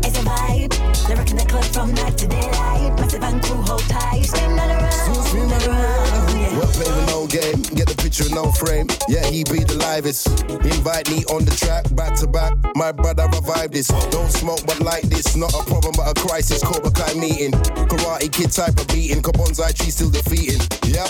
It's 0.05 0.19
a 0.19 0.23
vibe. 0.23 1.09
Lyric 1.09 1.31
in 1.31 1.37
the 1.39 1.47
club 1.49 1.65
from 1.65 1.95
night 1.95 2.19
to 2.19 2.27
daylight. 2.29 3.01
Massive 3.01 3.23
and 3.23 3.43
crew 3.43 3.63
hold 3.63 3.81
tight. 3.83 4.25
Spin 4.25 4.57
that 4.57 4.69
around. 4.69 5.25
Spin 5.25 5.49
that 5.49 5.67
around. 5.67 6.39
Yeah. 6.39 6.59
With 6.61 7.07
no 7.09 7.27
game? 7.27 7.63
Get 7.75 7.89
the 7.89 7.97
picture, 7.97 8.29
no 8.35 8.53
frame. 8.53 8.87
Yeah, 9.09 9.25
he 9.27 9.45
be 9.45 9.65
the 9.65 9.77
livest. 9.79 10.29
Invite 10.51 11.11
me 11.11 11.25
on 11.33 11.45
the 11.45 11.53
track, 11.57 11.85
back 11.97 12.15
to 12.17 12.27
back. 12.27 12.53
My 12.75 12.93
brother 12.93 13.27
revive 13.33 13.73
this. 13.73 13.89
Don't 14.11 14.31
smoke, 14.31 14.61
but 14.67 14.81
like 14.81 15.05
this. 15.05 15.35
Not 15.37 15.55
a 15.55 15.65
problem, 15.65 15.95
but 15.97 16.09
a 16.09 16.15
crisis. 16.21 16.63
Cobra 16.63 16.91
Kai 16.91 17.15
meeting. 17.15 17.53
Karate 17.89 18.31
kid 18.33 18.53
type 18.53 18.79
of 18.79 18.87
beating. 18.89 19.23
Kabonzai 19.23 19.73
tree 19.75 19.91
still 19.91 20.11
defeating. 20.11 20.61
Yeah, 20.85 21.09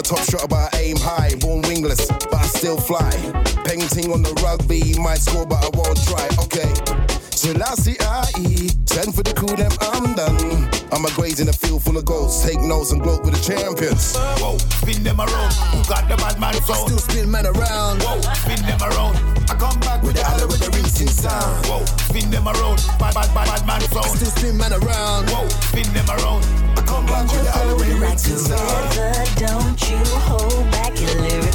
not 0.00 0.06
a 0.06 0.14
top 0.14 0.30
shot, 0.30 0.48
but 0.48 0.74
I 0.74 0.80
aim 0.80 0.96
high. 0.96 1.34
Born 1.40 1.62
wingless, 1.62 2.06
but 2.06 2.34
I 2.34 2.42
still 2.42 2.78
fly. 2.78 3.10
Painting 3.64 4.12
on 4.12 4.22
the 4.22 4.32
rugby, 4.42 4.98
might 4.98 5.18
score, 5.18 5.46
but 5.46 5.60
I 5.64 5.70
won't 5.74 5.98
try. 6.04 6.26
Okay. 6.44 6.70
Selassie 7.30 7.96
I.E. 8.00 8.70
Send 8.86 9.14
for 9.14 9.22
the 9.22 9.32
crew, 9.34 9.54
them 9.56 9.72
I'm 9.80 10.14
done. 10.14 10.68
I'm 10.92 11.04
a 11.04 11.10
graze 11.14 11.40
in 11.40 11.48
a 11.48 11.52
field 11.52 11.82
full 11.82 11.96
of 11.96 12.04
goals. 12.04 12.42
Take 12.44 12.60
notes 12.60 12.92
and 12.92 13.00
gloat 13.02 13.24
with 13.24 13.34
the 13.34 13.42
champions. 13.42 14.16
Whoa, 14.40 14.58
spin 14.82 15.02
them 15.02 15.20
around. 15.20 15.52
Who 15.72 15.82
got 15.88 16.08
the 16.08 16.16
bad 16.16 16.40
man 16.40 16.54
sound? 16.54 16.88
Still 16.88 16.98
spin 16.98 17.30
man 17.30 17.46
around. 17.46 18.02
Whoa, 18.02 18.20
spin 18.34 18.60
them 18.66 18.80
around. 18.82 19.16
I 19.50 19.54
come 19.56 19.78
back 19.80 20.02
With 20.02 20.14
the 20.14 20.22
aloe 20.22 20.46
with 20.46 20.60
the 20.60 20.70
rinsing 20.70 21.08
sound. 21.08 21.66
Whoa, 21.66 21.84
spin 22.08 22.30
them 22.30 22.46
around. 22.48 22.82
Bad, 22.98 23.14
bad, 23.14 23.32
bad, 23.34 23.46
bad 23.46 23.66
man 23.66 23.80
sound. 23.92 24.10
Still 24.16 24.30
spin 24.30 24.56
man 24.56 24.72
around. 24.72 25.30
Whoa, 25.30 25.48
spin 25.70 25.88
them 25.94 26.08
around. 26.10 26.59
Don't 29.36 29.90
you 29.90 29.96
hold 30.26 30.70
back. 30.70 31.00
Your 31.00 31.14
lyrics 31.22 31.49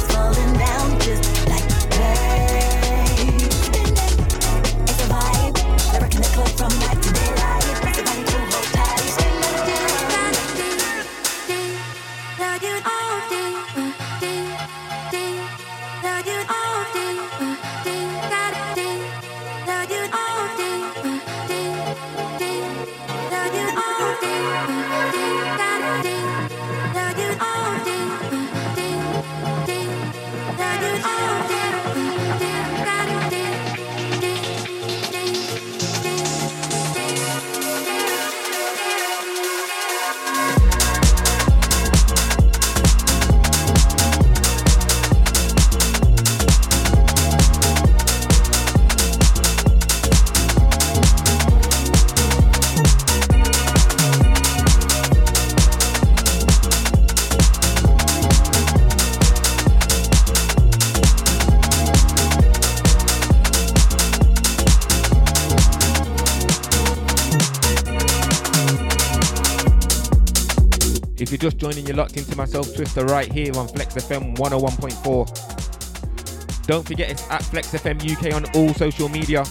just 71.50 71.58
joining, 71.58 71.86
you're 71.86 71.94
locked 71.94 72.16
into 72.16 72.34
myself 72.36 72.74
Twister 72.74 73.04
right 73.04 73.30
here 73.30 73.56
on 73.56 73.68
Flex 73.68 73.94
FM 73.94 74.36
101.4. 74.36 76.66
Don't 76.66 76.84
forget 76.84 77.08
it's 77.08 77.30
at 77.30 77.44
Flex 77.44 77.70
FM 77.70 78.02
UK 78.02 78.34
on 78.34 78.44
all 78.56 78.74
social 78.74 79.08
media. 79.08 79.44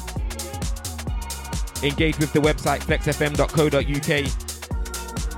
Engage 1.83 2.19
with 2.19 2.33
the 2.33 2.39
website 2.39 2.81
flexfm.co.uk. 2.81 4.27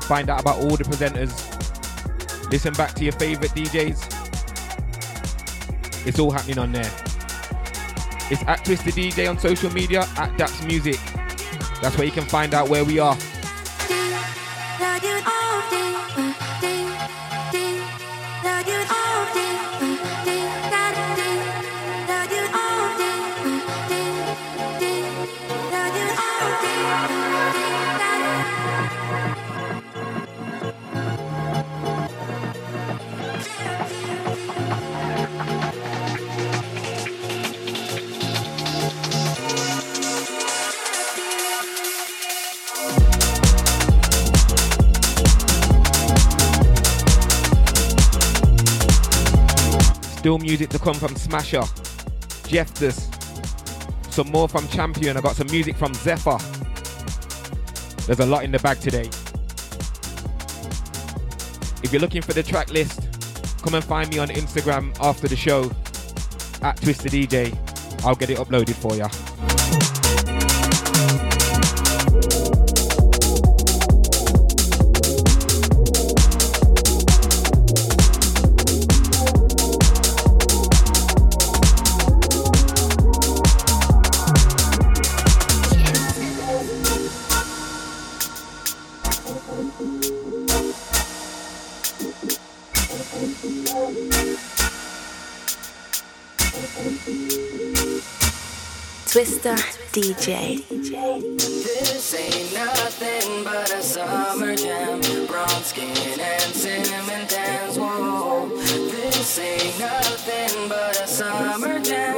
Find 0.05 0.31
out 0.31 0.41
about 0.41 0.57
all 0.57 0.75
the 0.75 0.83
presenters. 0.83 1.31
Listen 2.49 2.73
back 2.73 2.95
to 2.95 3.03
your 3.03 3.13
favorite 3.13 3.51
DJs. 3.51 4.15
It's 6.07 6.17
all 6.17 6.31
happening 6.31 6.57
on 6.57 6.71
there. 6.71 6.91
It's 8.31 8.41
at 8.47 8.65
Twister 8.65 8.89
DJ 8.89 9.29
on 9.29 9.37
social 9.37 9.71
media, 9.71 10.07
at 10.17 10.35
Daps 10.37 10.65
Music. 10.65 10.97
That's 11.83 11.95
where 11.97 12.07
you 12.07 12.11
can 12.11 12.25
find 12.25 12.55
out 12.55 12.67
where 12.67 12.83
we 12.83 12.97
are. 12.97 13.15
Still 50.27 50.39
music 50.39 50.69
to 50.71 50.79
come 50.79 50.95
from 50.95 51.15
Smasher, 51.15 51.61
Jeftus, 52.49 53.07
some 54.11 54.29
more 54.29 54.49
from 54.49 54.67
Champion. 54.67 55.15
I 55.15 55.21
got 55.21 55.37
some 55.37 55.47
music 55.47 55.77
from 55.77 55.93
Zephyr. 55.93 56.37
There's 58.07 58.19
a 58.19 58.25
lot 58.25 58.43
in 58.43 58.51
the 58.51 58.59
bag 58.59 58.81
today. 58.81 59.05
If 61.81 61.93
you're 61.93 62.01
looking 62.01 62.21
for 62.21 62.33
the 62.33 62.43
track 62.43 62.71
list, 62.71 63.07
come 63.63 63.75
and 63.75 63.83
find 63.85 64.09
me 64.09 64.17
on 64.19 64.27
Instagram 64.27 64.93
after 64.99 65.29
the 65.29 65.37
show 65.37 65.71
at 66.61 66.75
Twister 66.75 67.07
DJ. 67.07 67.57
I'll 68.03 68.13
get 68.13 68.29
it 68.29 68.37
uploaded 68.37 68.75
for 68.75 68.97
you. 68.97 70.06
Twister 99.47 99.79
DJ. 99.93 100.67
This 101.37 102.13
ain't 102.15 102.53
nothing 102.53 103.45
but 103.45 103.71
a 103.71 103.81
summer 103.81 104.55
jam. 104.55 104.99
Brown 105.25 105.47
skin 105.63 106.19
and 106.19 106.53
cinnamon 106.53 107.27
tans. 107.27 107.77
Whoa. 107.77 108.49
This 108.49 109.39
ain't 109.39 109.79
nothing 109.79 110.67
but 110.67 110.99
a 110.99 111.07
summer 111.07 111.79
jam. 111.79 112.16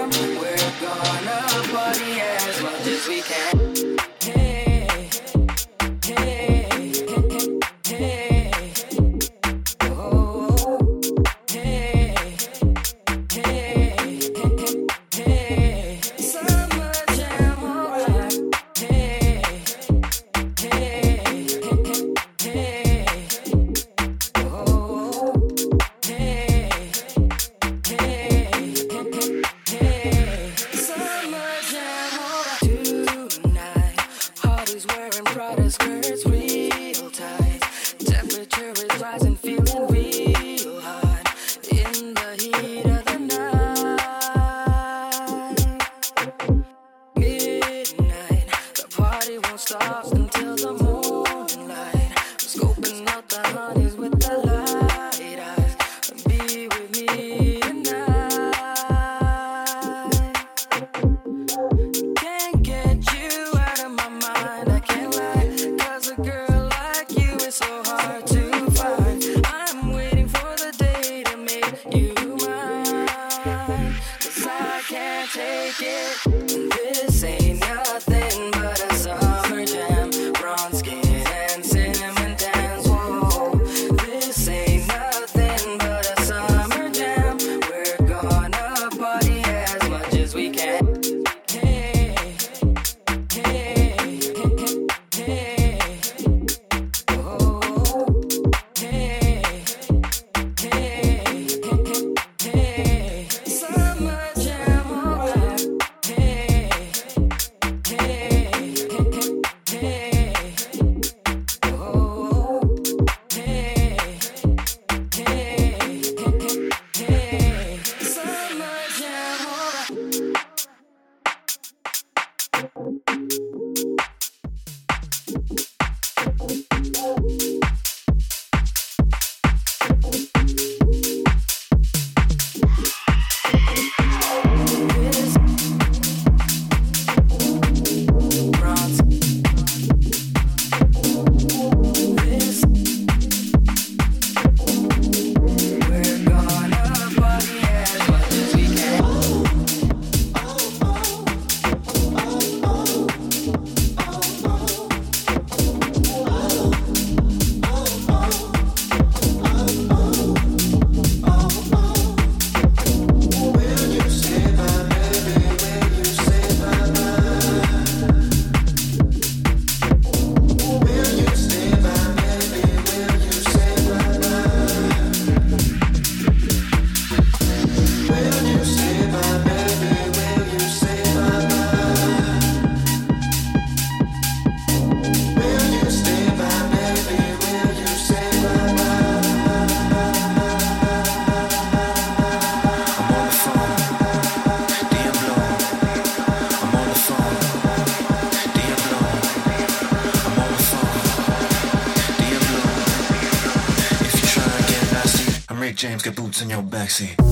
James, 205.79 206.03
get 206.03 206.13
boots 206.13 206.41
in 206.41 206.49
your 206.49 206.61
backseat. 206.61 207.28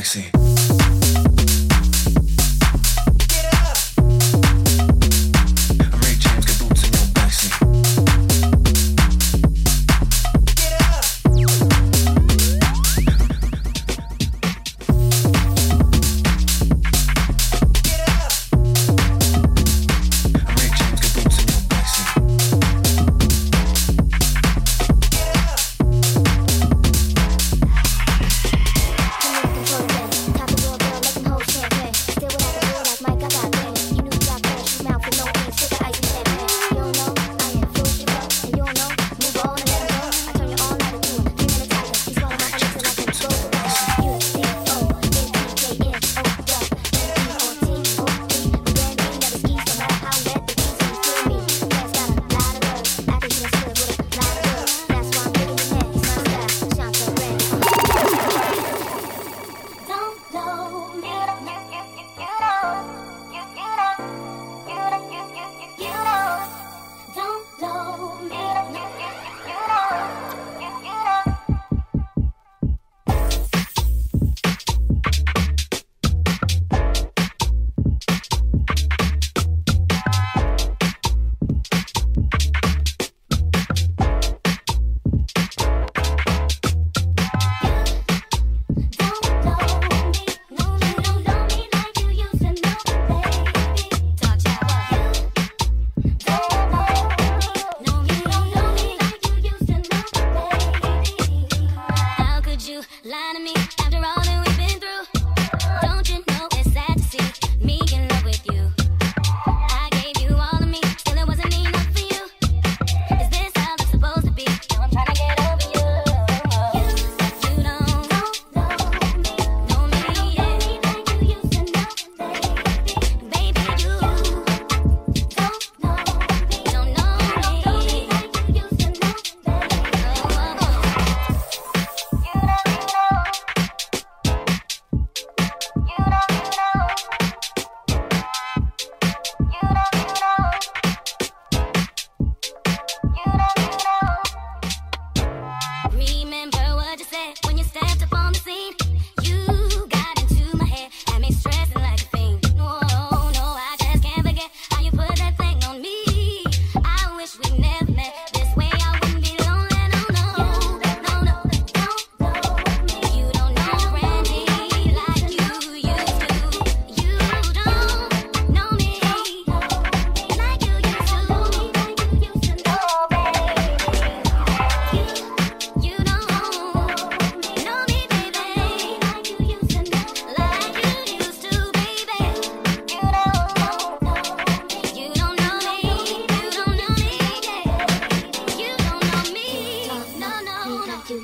Boots 0.00 0.39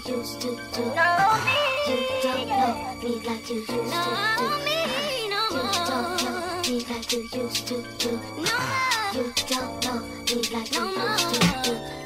used 0.08 0.40
to 0.40 0.48
do. 0.48 0.84
No, 0.94 1.10
me. 1.44 1.58
You 1.88 1.98
don't 2.22 2.48
know 2.48 2.96
me 3.02 3.20
like 3.26 3.50
you 3.50 3.56
used 3.56 3.70
no, 3.70 3.76
to 3.76 4.38
do. 4.38 4.46
Me, 4.64 5.28
no 5.28 5.42
you 5.50 5.62
don't 5.86 6.22
know 6.22 6.62
me 6.68 6.80
like 6.88 7.12
you 7.12 7.20
used 7.42 7.66
to 7.68 7.82
do. 7.98 8.20
No, 8.38 8.56
you 9.14 9.32
don't 9.48 9.84
know 9.84 10.00
me 10.26 10.42
like 10.52 10.72
no 10.72 10.90
you 10.90 11.02
used 11.02 11.34
to 11.34 11.62
do. 11.64 12.05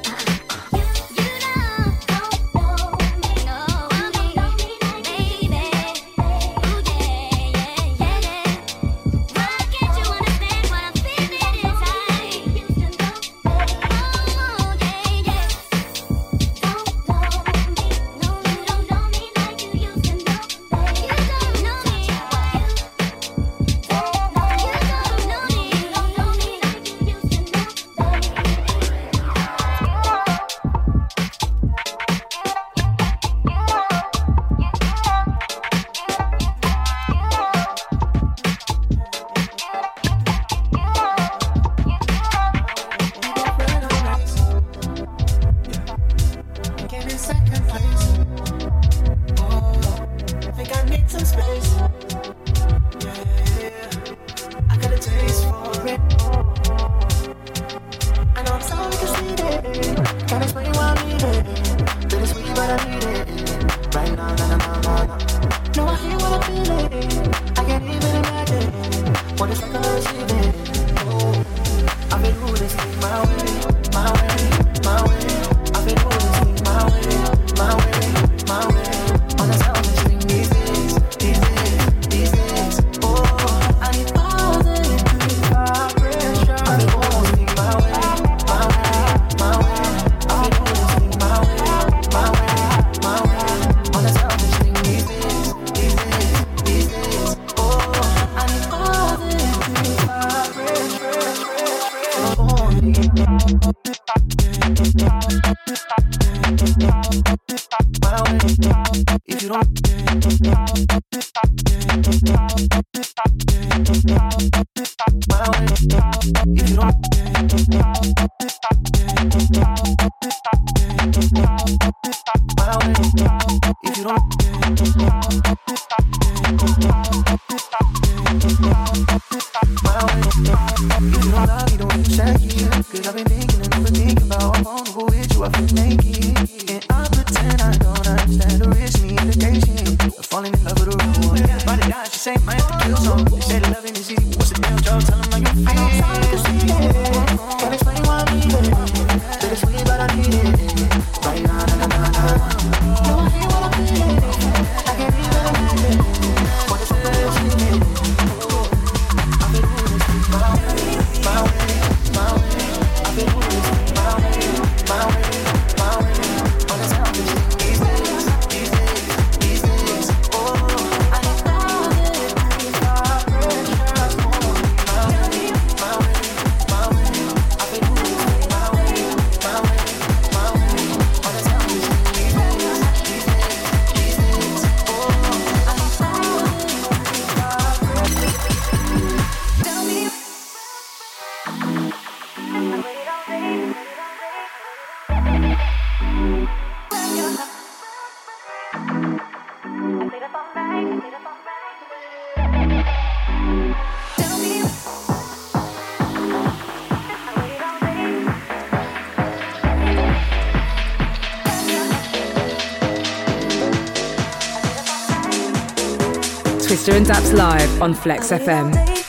Twister 216.83 216.97
and 216.97 217.05
Daps 217.05 217.31
live 217.37 217.79
on 217.79 217.93
Flex 217.93 218.31
FM. 218.31 219.00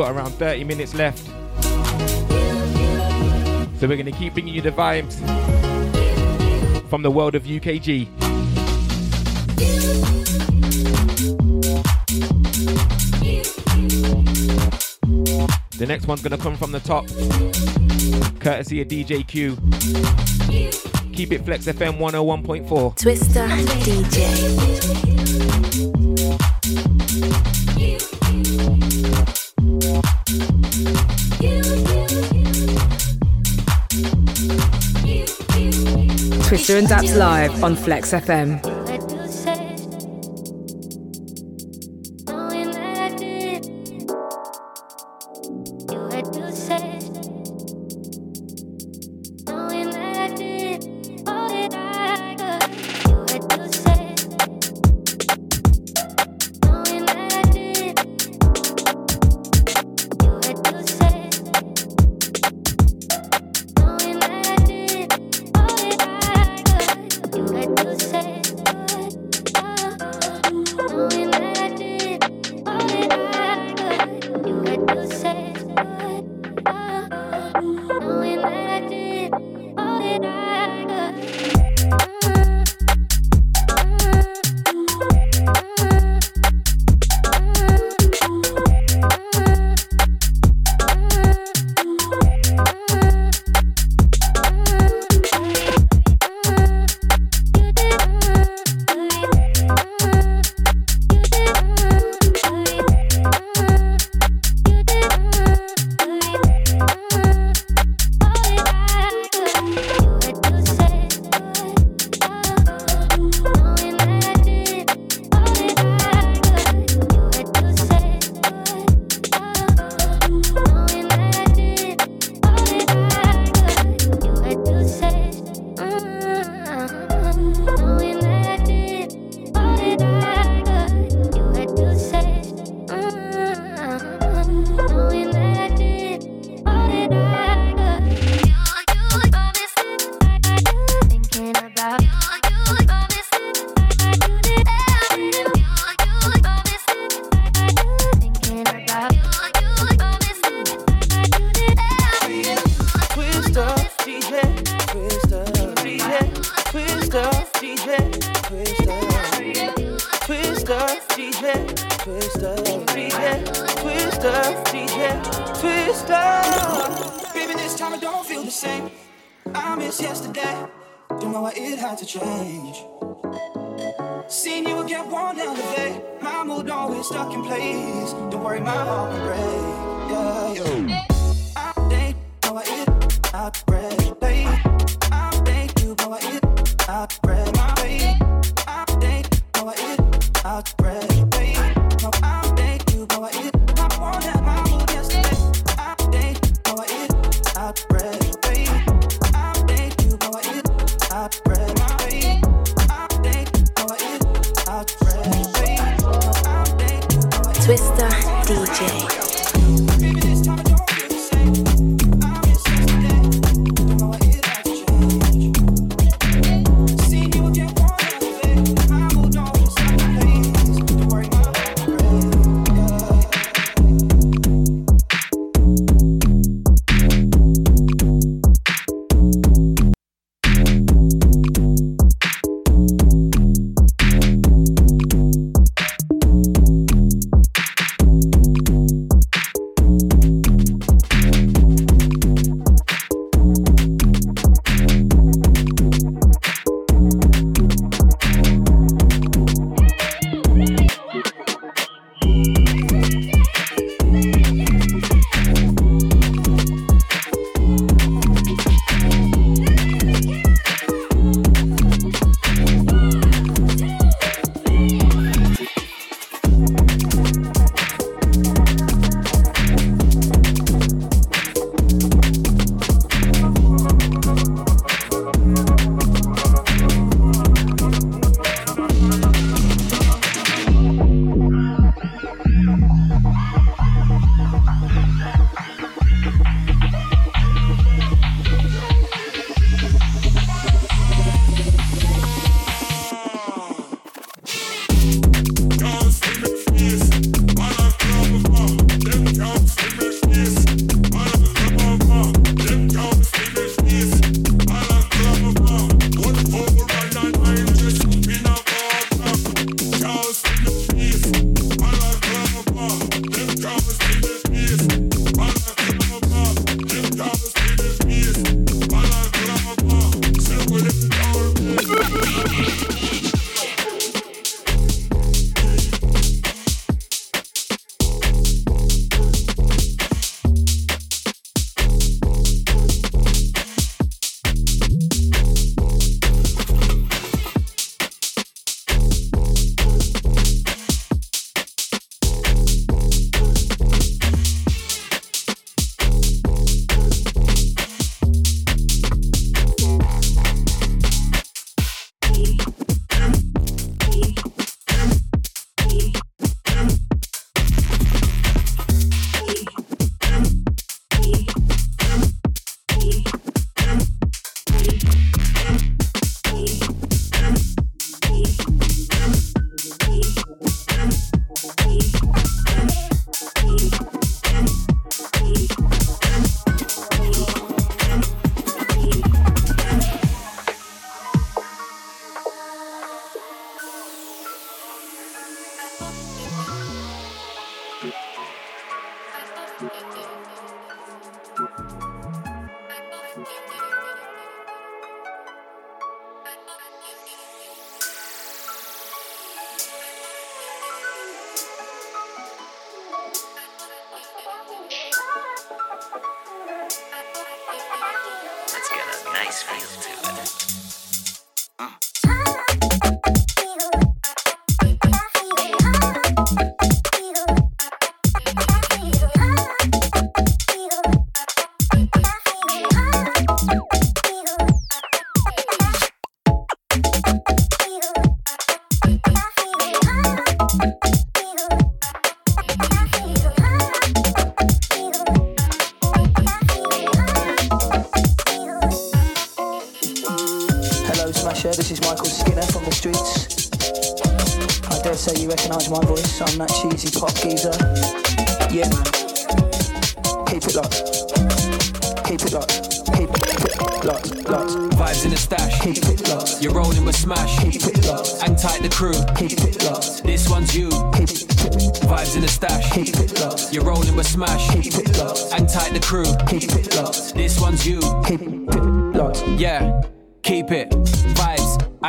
got 0.00 0.16
around 0.16 0.30
30 0.30 0.64
minutes 0.64 0.94
left. 0.94 1.26
So 3.78 3.86
we're 3.86 3.96
going 3.96 4.06
to 4.06 4.12
keep 4.12 4.32
bringing 4.32 4.54
you 4.54 4.62
the 4.62 4.70
vibes 4.70 5.18
from 6.88 7.02
the 7.02 7.10
world 7.10 7.34
of 7.34 7.42
UKG. 7.42 8.08
The 15.76 15.86
next 15.86 16.06
one's 16.06 16.22
going 16.22 16.34
to 16.34 16.42
come 16.42 16.56
from 16.56 16.72
the 16.72 16.80
top, 16.80 17.06
courtesy 18.40 18.80
of 18.80 18.88
DJ 18.88 19.28
Q. 19.28 19.56
Keep 21.12 21.32
it 21.32 21.44
Flex 21.44 21.66
FM 21.66 21.98
101.4. 21.98 22.96
Twister 22.96 23.46
DJ. 23.46 25.09
Mr. 36.60 36.76
and 36.76 36.86
Daps 36.88 37.16
live 37.16 37.64
on 37.64 37.74
Flex 37.74 38.12
FM. 38.12 38.69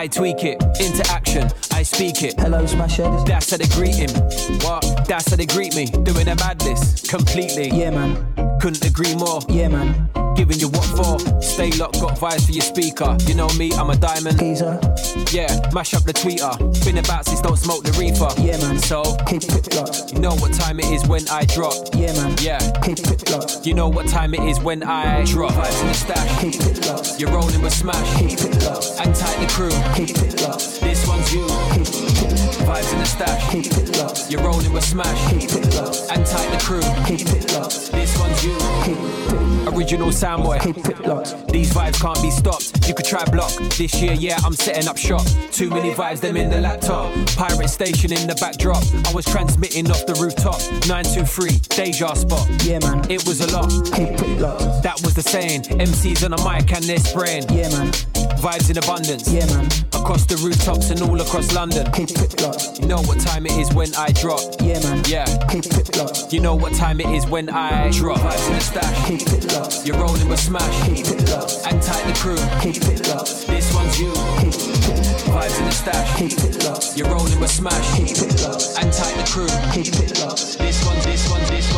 I 0.01 0.07
tweak 0.07 0.43
it. 0.43 0.59
Into 0.81 1.07
action. 1.11 1.47
I 1.69 1.83
speak 1.83 2.23
it. 2.23 2.33
Hello, 2.39 2.65
Smasher. 2.65 3.03
That's 3.27 3.51
how 3.51 3.57
they 3.57 3.67
greet 3.67 3.93
him. 3.93 4.09
What? 4.61 5.05
That's 5.07 5.29
how 5.29 5.35
they 5.35 5.45
greet 5.45 5.75
me. 5.75 5.85
Doing 5.85 6.27
a 6.27 6.35
madness. 6.37 7.07
Completely. 7.07 7.69
Yeah, 7.69 7.91
man. 7.91 8.59
Couldn't 8.59 8.83
agree 8.83 9.13
more. 9.13 9.41
Yeah, 9.47 9.67
man. 9.67 10.09
Giving 10.35 10.57
you 10.57 10.69
what 10.69 10.85
for? 10.97 11.40
Stay 11.61 11.77
locked, 11.77 12.01
got 12.01 12.17
vibes 12.17 12.47
for 12.47 12.53
your 12.53 12.63
speaker. 12.63 13.15
You 13.27 13.35
know 13.35 13.47
me, 13.49 13.71
I'm 13.73 13.91
a 13.91 13.95
diamond. 13.95 14.39
Geezer. 14.39 14.79
Yeah, 15.29 15.61
mash 15.71 15.93
up 15.93 16.01
the 16.01 16.11
tweeter. 16.11 16.57
Been 16.83 16.97
about 16.97 17.27
since 17.27 17.39
don't 17.39 17.55
smoke 17.55 17.83
the 17.83 17.91
reefer. 18.01 18.33
Yeah, 18.41 18.57
man. 18.57 18.79
So, 18.79 19.03
Keep 19.27 19.43
it 19.43 19.75
locked. 19.75 20.11
you 20.11 20.19
know 20.19 20.33
what 20.37 20.53
time 20.53 20.79
it 20.79 20.87
is 20.87 21.05
when 21.07 21.21
I 21.29 21.45
drop. 21.45 21.75
Yeah, 21.93 22.13
man. 22.13 22.35
Yeah, 22.41 22.57
Keep 22.81 23.05
it 23.13 23.29
locked. 23.29 23.63
you 23.63 23.75
know 23.75 23.87
what 23.89 24.07
time 24.07 24.33
it 24.33 24.41
is 24.41 24.59
when 24.59 24.81
I 24.81 25.23
drop. 25.25 25.51
Vibes 25.53 25.81
in 25.81 25.87
the 25.89 25.93
stash. 25.93 26.41
Keep 26.41 26.55
it 26.65 26.87
locked. 26.87 27.19
You're 27.19 27.29
rolling 27.29 27.61
with 27.61 27.73
smash. 27.73 28.09
Keep 28.17 28.39
it 28.41 28.63
locked. 28.65 28.97
Hang 28.97 29.13
tight 29.13 29.37
the 29.37 29.47
crew. 29.53 29.69
Keep 29.93 30.17
it 30.17 30.41
locked. 30.41 30.81
This 30.81 31.07
one's 31.07 31.31
you. 31.31 31.45
Keep 31.77 32.00
Vibes 32.71 32.93
in 32.93 32.99
the 32.99 33.05
stash. 33.05 33.51
Keep 33.51 33.65
it 33.65 33.97
locked. 33.97 34.31
You're 34.31 34.41
rolling 34.41 34.71
with 34.71 34.85
smash. 34.85 35.29
Keep 35.29 35.61
it 35.61 35.75
locked. 35.75 36.09
Hang 36.09 36.23
tight 36.23 36.49
the 36.51 36.63
crew. 36.63 36.79
Keep 37.05 37.27
it 37.35 37.51
locked. 37.51 37.91
This 37.91 38.17
one's 38.17 38.45
you. 38.45 38.57
Keep 38.85 38.97
it 38.97 39.75
Original 39.75 40.07
soundboy. 40.07 40.61
Keep 40.61 40.87
it 40.87 40.99
locked. 41.05 41.49
These 41.49 41.73
vibes 41.73 41.99
can't 41.99 42.21
be 42.21 42.31
stopped. 42.31 42.87
You 42.87 42.93
could 42.93 43.05
try 43.05 43.25
block. 43.25 43.51
This 43.77 44.01
year, 44.01 44.13
yeah, 44.13 44.37
I'm 44.45 44.53
setting 44.53 44.87
up 44.87 44.97
shop. 44.97 45.25
Too 45.51 45.69
many 45.69 45.93
vibes, 45.93 46.21
them 46.21 46.37
in 46.37 46.49
the 46.49 46.61
laptop. 46.61 47.11
Pirate 47.35 47.69
station 47.69 48.13
in 48.13 48.25
the 48.25 48.35
backdrop. 48.35 48.83
I 49.05 49.13
was 49.13 49.25
transmitting 49.25 49.91
off 49.91 50.05
the 50.05 50.13
rooftop. 50.13 50.61
923, 50.87 51.59
deja 51.75 52.15
spot. 52.15 52.47
Yeah, 52.63 52.79
man. 52.79 53.03
It 53.11 53.27
was 53.27 53.41
a 53.41 53.51
lot. 53.51 53.69
Keep 53.91 54.15
it 54.15 54.39
locked. 54.39 54.81
That 54.83 55.01
was 55.03 55.13
the 55.13 55.23
saying. 55.23 55.63
MCs 55.63 56.23
on 56.23 56.31
a 56.31 56.39
mic 56.47 56.71
and 56.71 56.85
they're 56.85 56.99
spraying. 56.99 57.43
Yeah, 57.49 57.67
man. 57.67 57.91
Vibes 58.41 58.71
in 58.71 58.77
abundance. 58.79 59.31
Yeah, 59.31 59.45
man. 59.53 59.69
Across 59.93 60.25
the 60.25 60.35
rooftops 60.41 60.89
and 60.89 60.99
all 61.03 61.21
across 61.21 61.53
London. 61.53 61.85
Keep 61.91 62.09
it 62.17 62.41
locked. 62.41 62.81
You 62.81 62.87
know 62.87 62.97
what 63.05 63.19
time 63.19 63.45
it 63.45 63.51
is 63.53 63.71
when 63.71 63.93
I 63.93 64.09
drop. 64.17 64.41
Yeah, 64.59 64.81
man. 64.81 65.03
Yeah. 65.05 65.29
Keep 65.45 65.65
it 65.77 65.95
locked. 65.95 66.33
You 66.33 66.39
know 66.41 66.55
what 66.55 66.73
time 66.73 66.99
it 66.99 67.05
is 67.13 67.27
when 67.27 67.51
I 67.51 67.91
drop. 67.91 68.17
Vibes 68.17 68.47
in 68.47 68.53
the 68.53 68.59
stash. 68.61 69.07
Keep 69.07 69.29
it 69.29 69.53
locked. 69.53 69.85
You're 69.85 70.01
rolling 70.01 70.27
with 70.27 70.39
smash. 70.39 70.73
Keep 70.89 71.05
it 71.05 71.29
locked. 71.29 71.61
Hang 71.61 71.79
tight 71.85 72.01
the 72.09 72.17
crew. 72.17 72.41
Keep 72.65 72.81
it 72.89 73.07
locked. 73.13 73.45
This 73.45 73.69
one's 73.75 73.99
you. 74.01 74.09
Vibes 75.29 75.59
in 75.59 75.65
the 75.65 75.71
stash. 75.71 76.17
Keep 76.17 76.41
it 76.41 76.65
locked. 76.65 76.97
You're 76.97 77.13
rolling 77.13 77.39
with 77.39 77.51
smash. 77.51 77.85
Keep 77.93 78.25
it 78.25 78.41
locked. 78.41 78.73
Hang 78.73 78.89
tight 78.89 79.15
the 79.21 79.25
crew. 79.29 79.53
Keep 79.69 79.93
it 80.01 80.17
locked. 80.17 80.57
This 80.57 80.81
one, 80.83 80.97
this 81.05 81.29
one, 81.29 81.41
this 81.53 81.70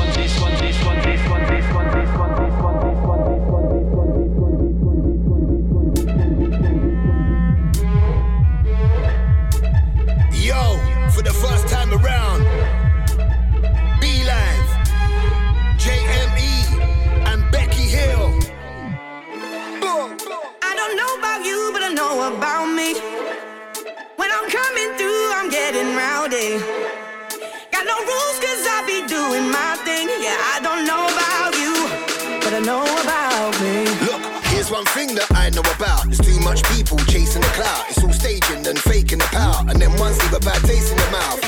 about 22.31 22.71
me. 22.71 22.95
When 24.15 24.29
I'm 24.31 24.47
coming 24.47 24.95
through, 24.95 25.25
I'm 25.35 25.49
getting 25.49 25.95
rowdy. 25.95 26.55
Got 27.71 27.83
no 27.83 27.97
rules, 27.99 28.37
cause 28.39 28.63
I 28.63 28.79
be 28.87 29.03
doing 29.07 29.51
my 29.51 29.75
thing. 29.83 30.07
Yeah, 30.23 30.39
I 30.55 30.63
don't 30.63 30.87
know 30.87 31.03
about 31.03 31.51
you, 31.59 31.73
but 32.39 32.53
I 32.55 32.61
know 32.63 32.83
about 33.03 33.51
me. 33.59 33.83
Look, 34.07 34.23
here's 34.53 34.71
one 34.71 34.85
thing 34.95 35.15
that 35.15 35.27
I 35.35 35.49
know 35.49 35.65
about. 35.75 36.05
There's 36.05 36.23
too 36.23 36.39
much 36.39 36.63
people 36.71 36.97
chasing 37.11 37.41
the 37.41 37.53
clout. 37.59 37.89
It's 37.89 38.01
all 38.03 38.13
staging 38.13 38.65
and 38.67 38.79
faking 38.79 39.19
the 39.19 39.29
power. 39.35 39.65
And 39.67 39.81
then 39.81 39.91
once 39.99 40.21
leave 40.23 40.33
a 40.33 40.39
bad 40.39 40.61
taste 40.63 40.91
in 40.91 40.97
the 40.97 41.09
mouth. 41.11 41.43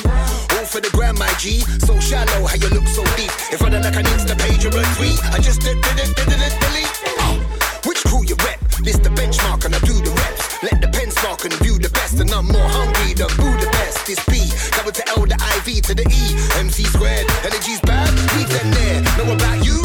For 0.66 0.82
the 0.82 0.90
gram, 0.90 1.16
my 1.18 1.32
G. 1.40 1.62
So 1.88 1.98
shallow, 2.02 2.48
how 2.48 2.56
you 2.56 2.68
look 2.76 2.88
so 2.88 3.04
deep. 3.16 3.32
In 3.52 3.58
front 3.58 3.76
of 3.76 3.84
like 3.86 3.96
an 3.96 4.04
Insta 4.12 4.36
page 4.38 4.66
or 4.66 4.76
a 4.76 4.84
tweet. 4.98 5.16
I 5.32 5.40
just 5.40 5.62
did, 5.62 5.80
did 5.80 5.96
did 5.96 6.16
did 6.16 6.42
it, 6.42 6.54
delete. 6.60 7.86
Which 7.86 8.04
crew 8.04 8.26
you 8.26 8.36
rep? 8.44 8.60
This 8.84 8.98
the 8.98 9.10
benchmark 9.10 9.64
and 9.64 9.76
I 9.76 9.80
do 9.80 9.94
the 9.94 10.12
reps. 10.12 10.55
Let 10.66 10.82
the 10.82 10.88
pen 10.88 11.12
spark 11.12 11.46
and 11.46 11.54
view 11.62 11.78
the 11.78 11.90
best. 11.90 12.20
And 12.20 12.32
I'm 12.32 12.48
more 12.48 12.68
hungry 12.68 13.14
than 13.14 13.30
Budapest. 13.38 14.08
This 14.08 14.18
P, 14.26 14.50
cover 14.72 14.92
to 14.92 15.10
L, 15.10 15.22
the 15.28 15.38
IV 15.58 15.84
to 15.84 15.94
the 15.94 16.06
E. 16.10 16.24
MC 16.58 16.86
squared, 16.86 17.30
energy's 17.46 17.80
bad, 17.82 18.10
leave 18.36 18.50
them 18.50 18.72
there. 18.72 19.02
Know 19.18 19.34
about 19.36 19.64
you? 19.64 19.85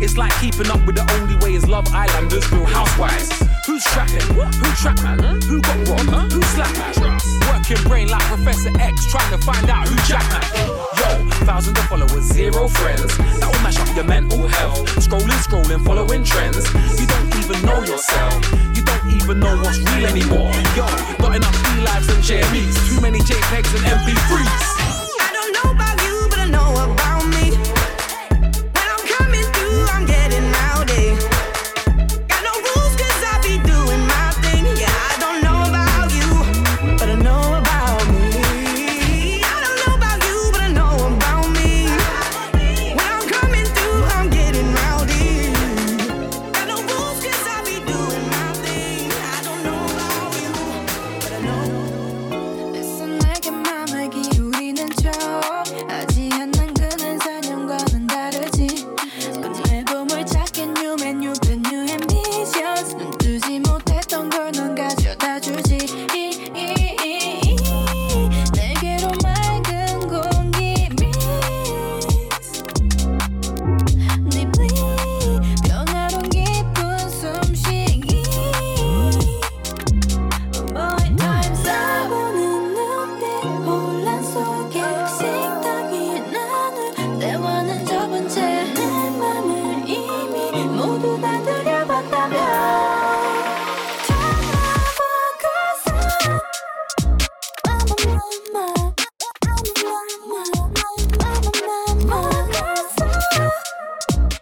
It's 0.00 0.16
like 0.16 0.32
keeping 0.40 0.70
up 0.70 0.80
with 0.86 0.96
the 0.96 1.04
only 1.20 1.36
way 1.44 1.52
is 1.52 1.68
Love 1.68 1.86
Islanders, 1.92 2.50
Real 2.50 2.64
Housewives. 2.64 3.28
Who's 3.66 3.84
trapping? 3.84 4.24
Who 4.32 4.68
trap 4.80 4.96
man? 5.04 5.20
Who 5.44 5.60
got 5.60 5.76
robbed? 5.88 6.32
Who 6.32 6.40
slap 6.56 6.72
man? 6.72 7.20
Working 7.52 7.84
brain 7.84 8.08
like 8.08 8.24
Professor 8.32 8.72
X, 8.80 9.04
trying 9.12 9.28
to 9.28 9.38
find 9.44 9.68
out 9.68 9.86
who 9.86 9.94
jack 10.08 10.24
man. 10.32 10.40
Yo, 10.96 11.28
thousands 11.44 11.78
of 11.78 11.84
followers, 11.84 12.24
zero 12.32 12.66
friends. 12.68 13.12
That 13.44 13.52
will 13.52 13.60
mash 13.60 13.78
up 13.78 13.94
your 13.94 14.08
mental 14.08 14.48
health. 14.48 14.88
Scrolling, 15.04 15.36
scrolling, 15.44 15.84
following 15.84 16.24
trends. 16.24 16.64
You 16.96 17.04
don't 17.04 17.28
even 17.36 17.60
know 17.60 17.84
yourself. 17.84 18.40
You 18.72 18.80
don't 18.80 19.04
even 19.20 19.38
know 19.38 19.52
what's 19.60 19.84
real 19.84 20.08
anymore. 20.08 20.48
Yo, 20.72 20.88
not 21.20 21.36
enough 21.36 21.56
B-Lives 21.76 22.08
and 22.08 22.24
JMEs. 22.24 22.88
Too 22.88 23.00
many 23.04 23.20
JPEGs 23.20 23.68
and 23.76 23.84
MP3s. 23.84 24.64
I 25.20 25.28
don't 25.36 25.52
know 25.52 25.89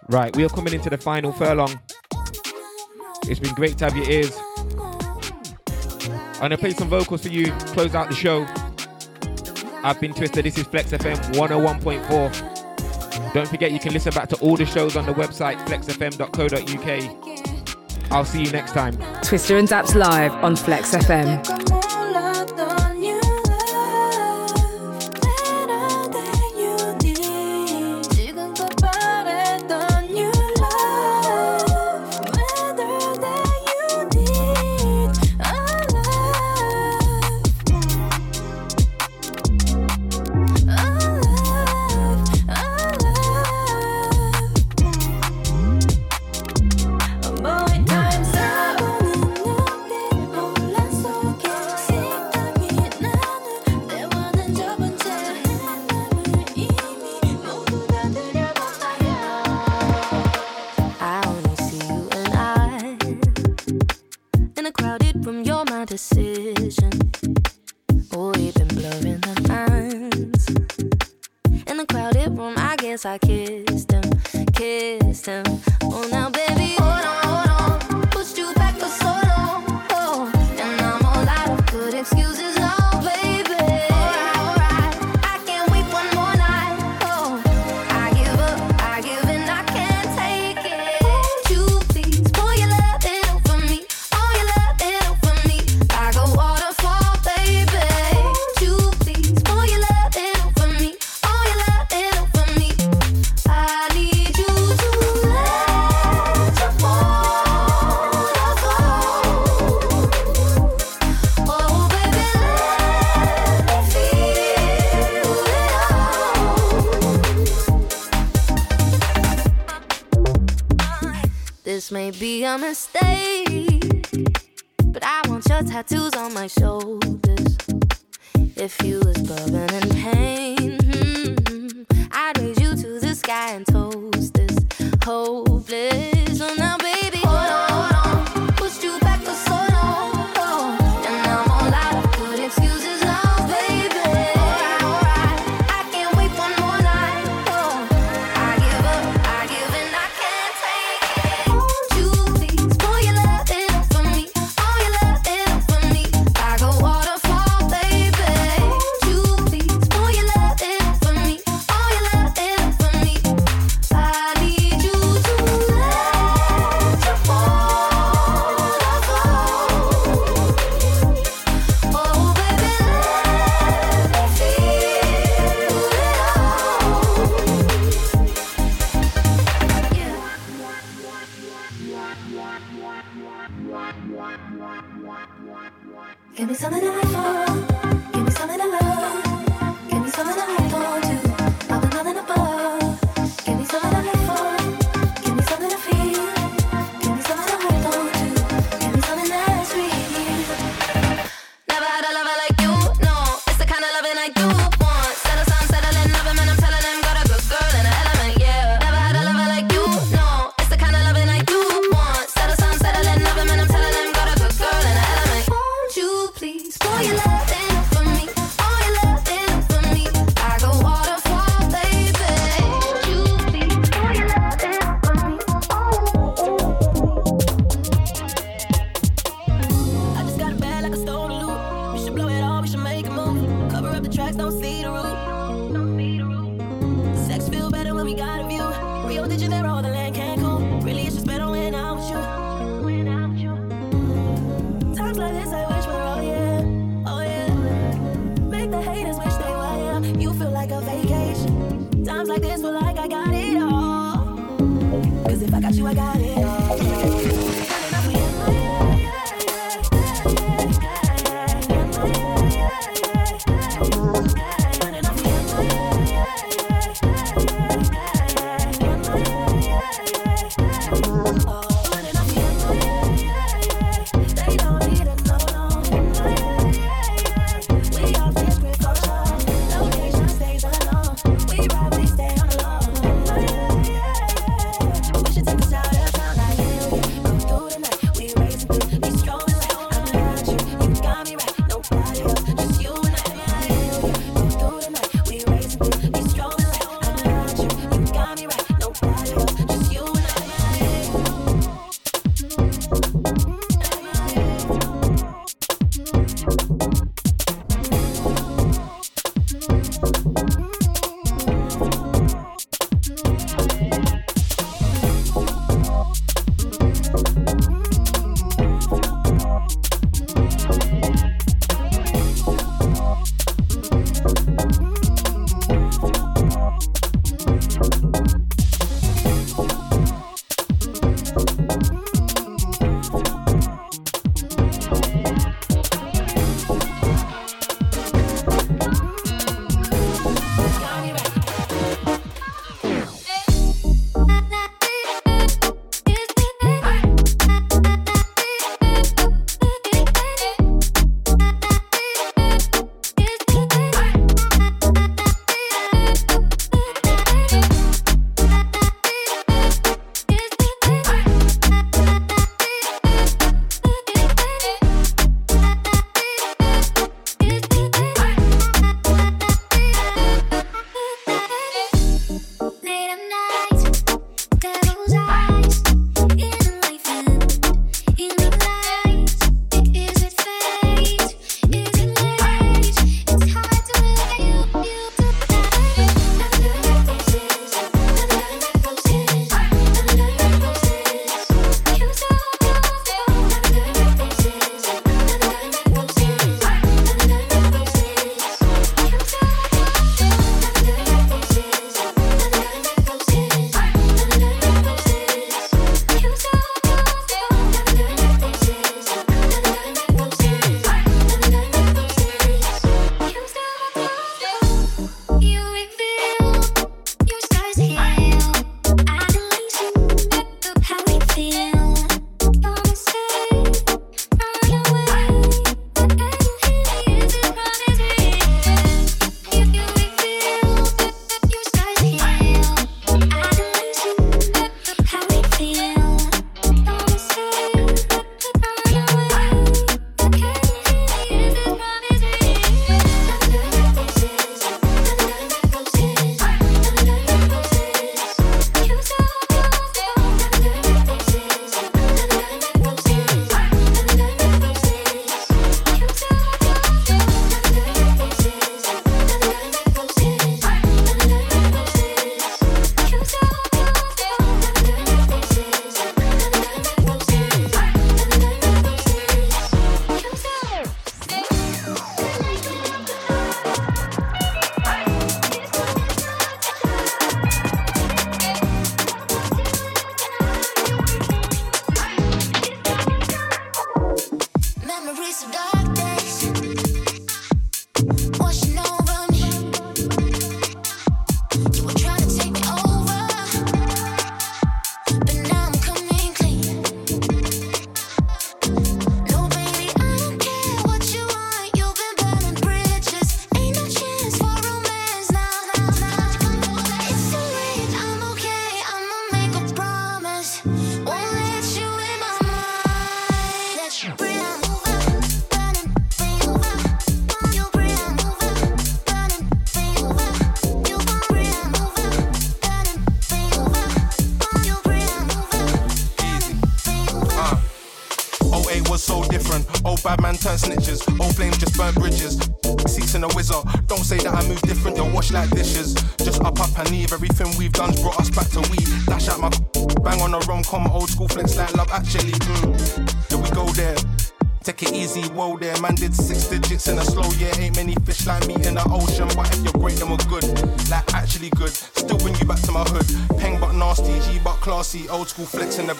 Right, 0.08 0.34
we 0.34 0.44
are 0.44 0.48
coming 0.48 0.72
into 0.72 0.88
the 0.88 0.96
final 0.96 1.32
furlong. 1.32 1.78
It's 3.24 3.38
been 3.38 3.52
great 3.54 3.76
to 3.78 3.84
have 3.84 3.94
your 3.94 4.10
ears. 4.10 4.34
I'm 6.36 6.40
gonna 6.40 6.56
play 6.56 6.70
some 6.70 6.88
vocals 6.88 7.20
for 7.22 7.28
you, 7.28 7.52
close 7.74 7.94
out 7.94 8.08
the 8.08 8.14
show. 8.14 8.46
I've 9.84 10.00
been 10.00 10.14
Twister, 10.14 10.40
this 10.40 10.56
is 10.56 10.66
Flex 10.66 10.92
FM 10.92 11.16
101.4. 11.34 13.34
Don't 13.34 13.48
forget 13.48 13.70
you 13.70 13.78
can 13.78 13.92
listen 13.92 14.14
back 14.14 14.30
to 14.30 14.36
all 14.36 14.56
the 14.56 14.64
shows 14.64 14.96
on 14.96 15.04
the 15.04 15.12
website 15.12 15.58
flexfm.co.uk. 15.66 18.10
I'll 18.10 18.24
see 18.24 18.44
you 18.44 18.50
next 18.50 18.72
time. 18.72 18.96
Twister 19.22 19.58
and 19.58 19.68
Daps 19.68 19.94
live 19.94 20.32
on 20.42 20.56
Flex 20.56 20.94
FM. 20.94 21.57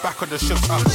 Back 0.02 0.22
of 0.22 0.30
the 0.30 0.38
ship. 0.38 0.58
Uh. 0.70 0.87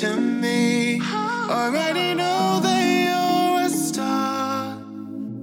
to 0.00 0.16
me. 0.16 1.00
Already 1.00 2.14
know 2.14 2.58
that 2.60 2.82
you're 2.82 3.66
a 3.66 3.68
star, 3.68 4.76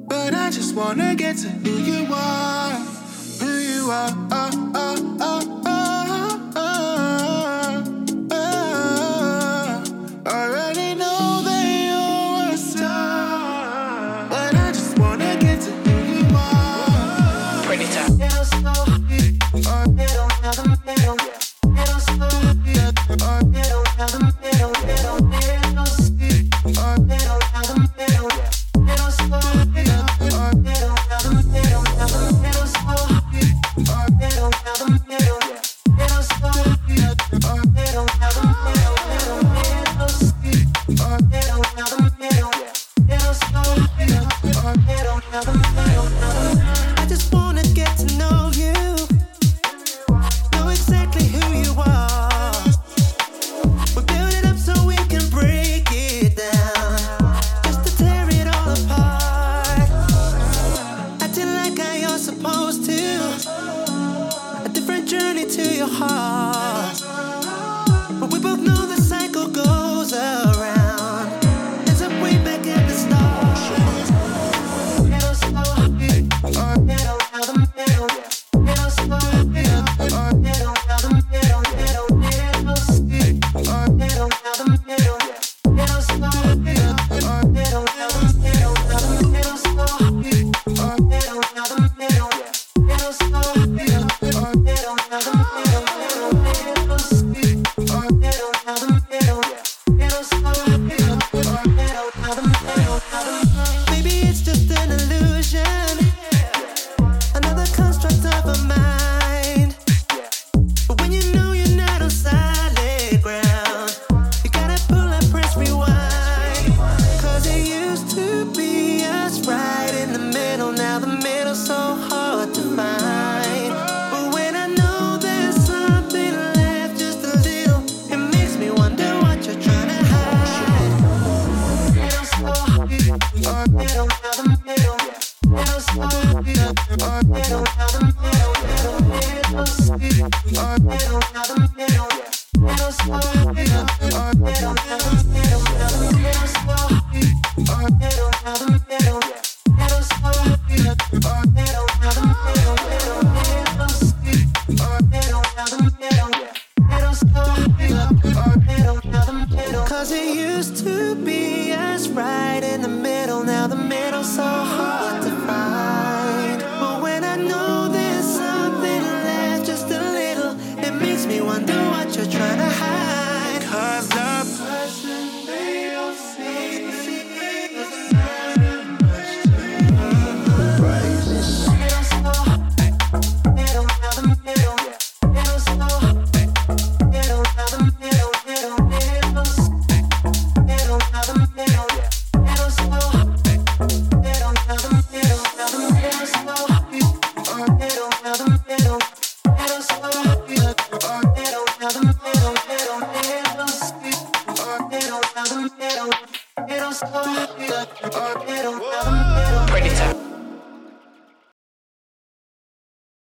but 0.08 0.34
I 0.34 0.50
just 0.50 0.76
wanna 0.76 1.16
get 1.16 1.38
to 1.38 1.48
who 1.48 1.72
you 1.72 2.14
are, 2.14 2.74
who 3.40 3.52
you 3.60 3.90
are. 3.92 4.12
Oh, 4.32 4.72
oh. 4.76 4.91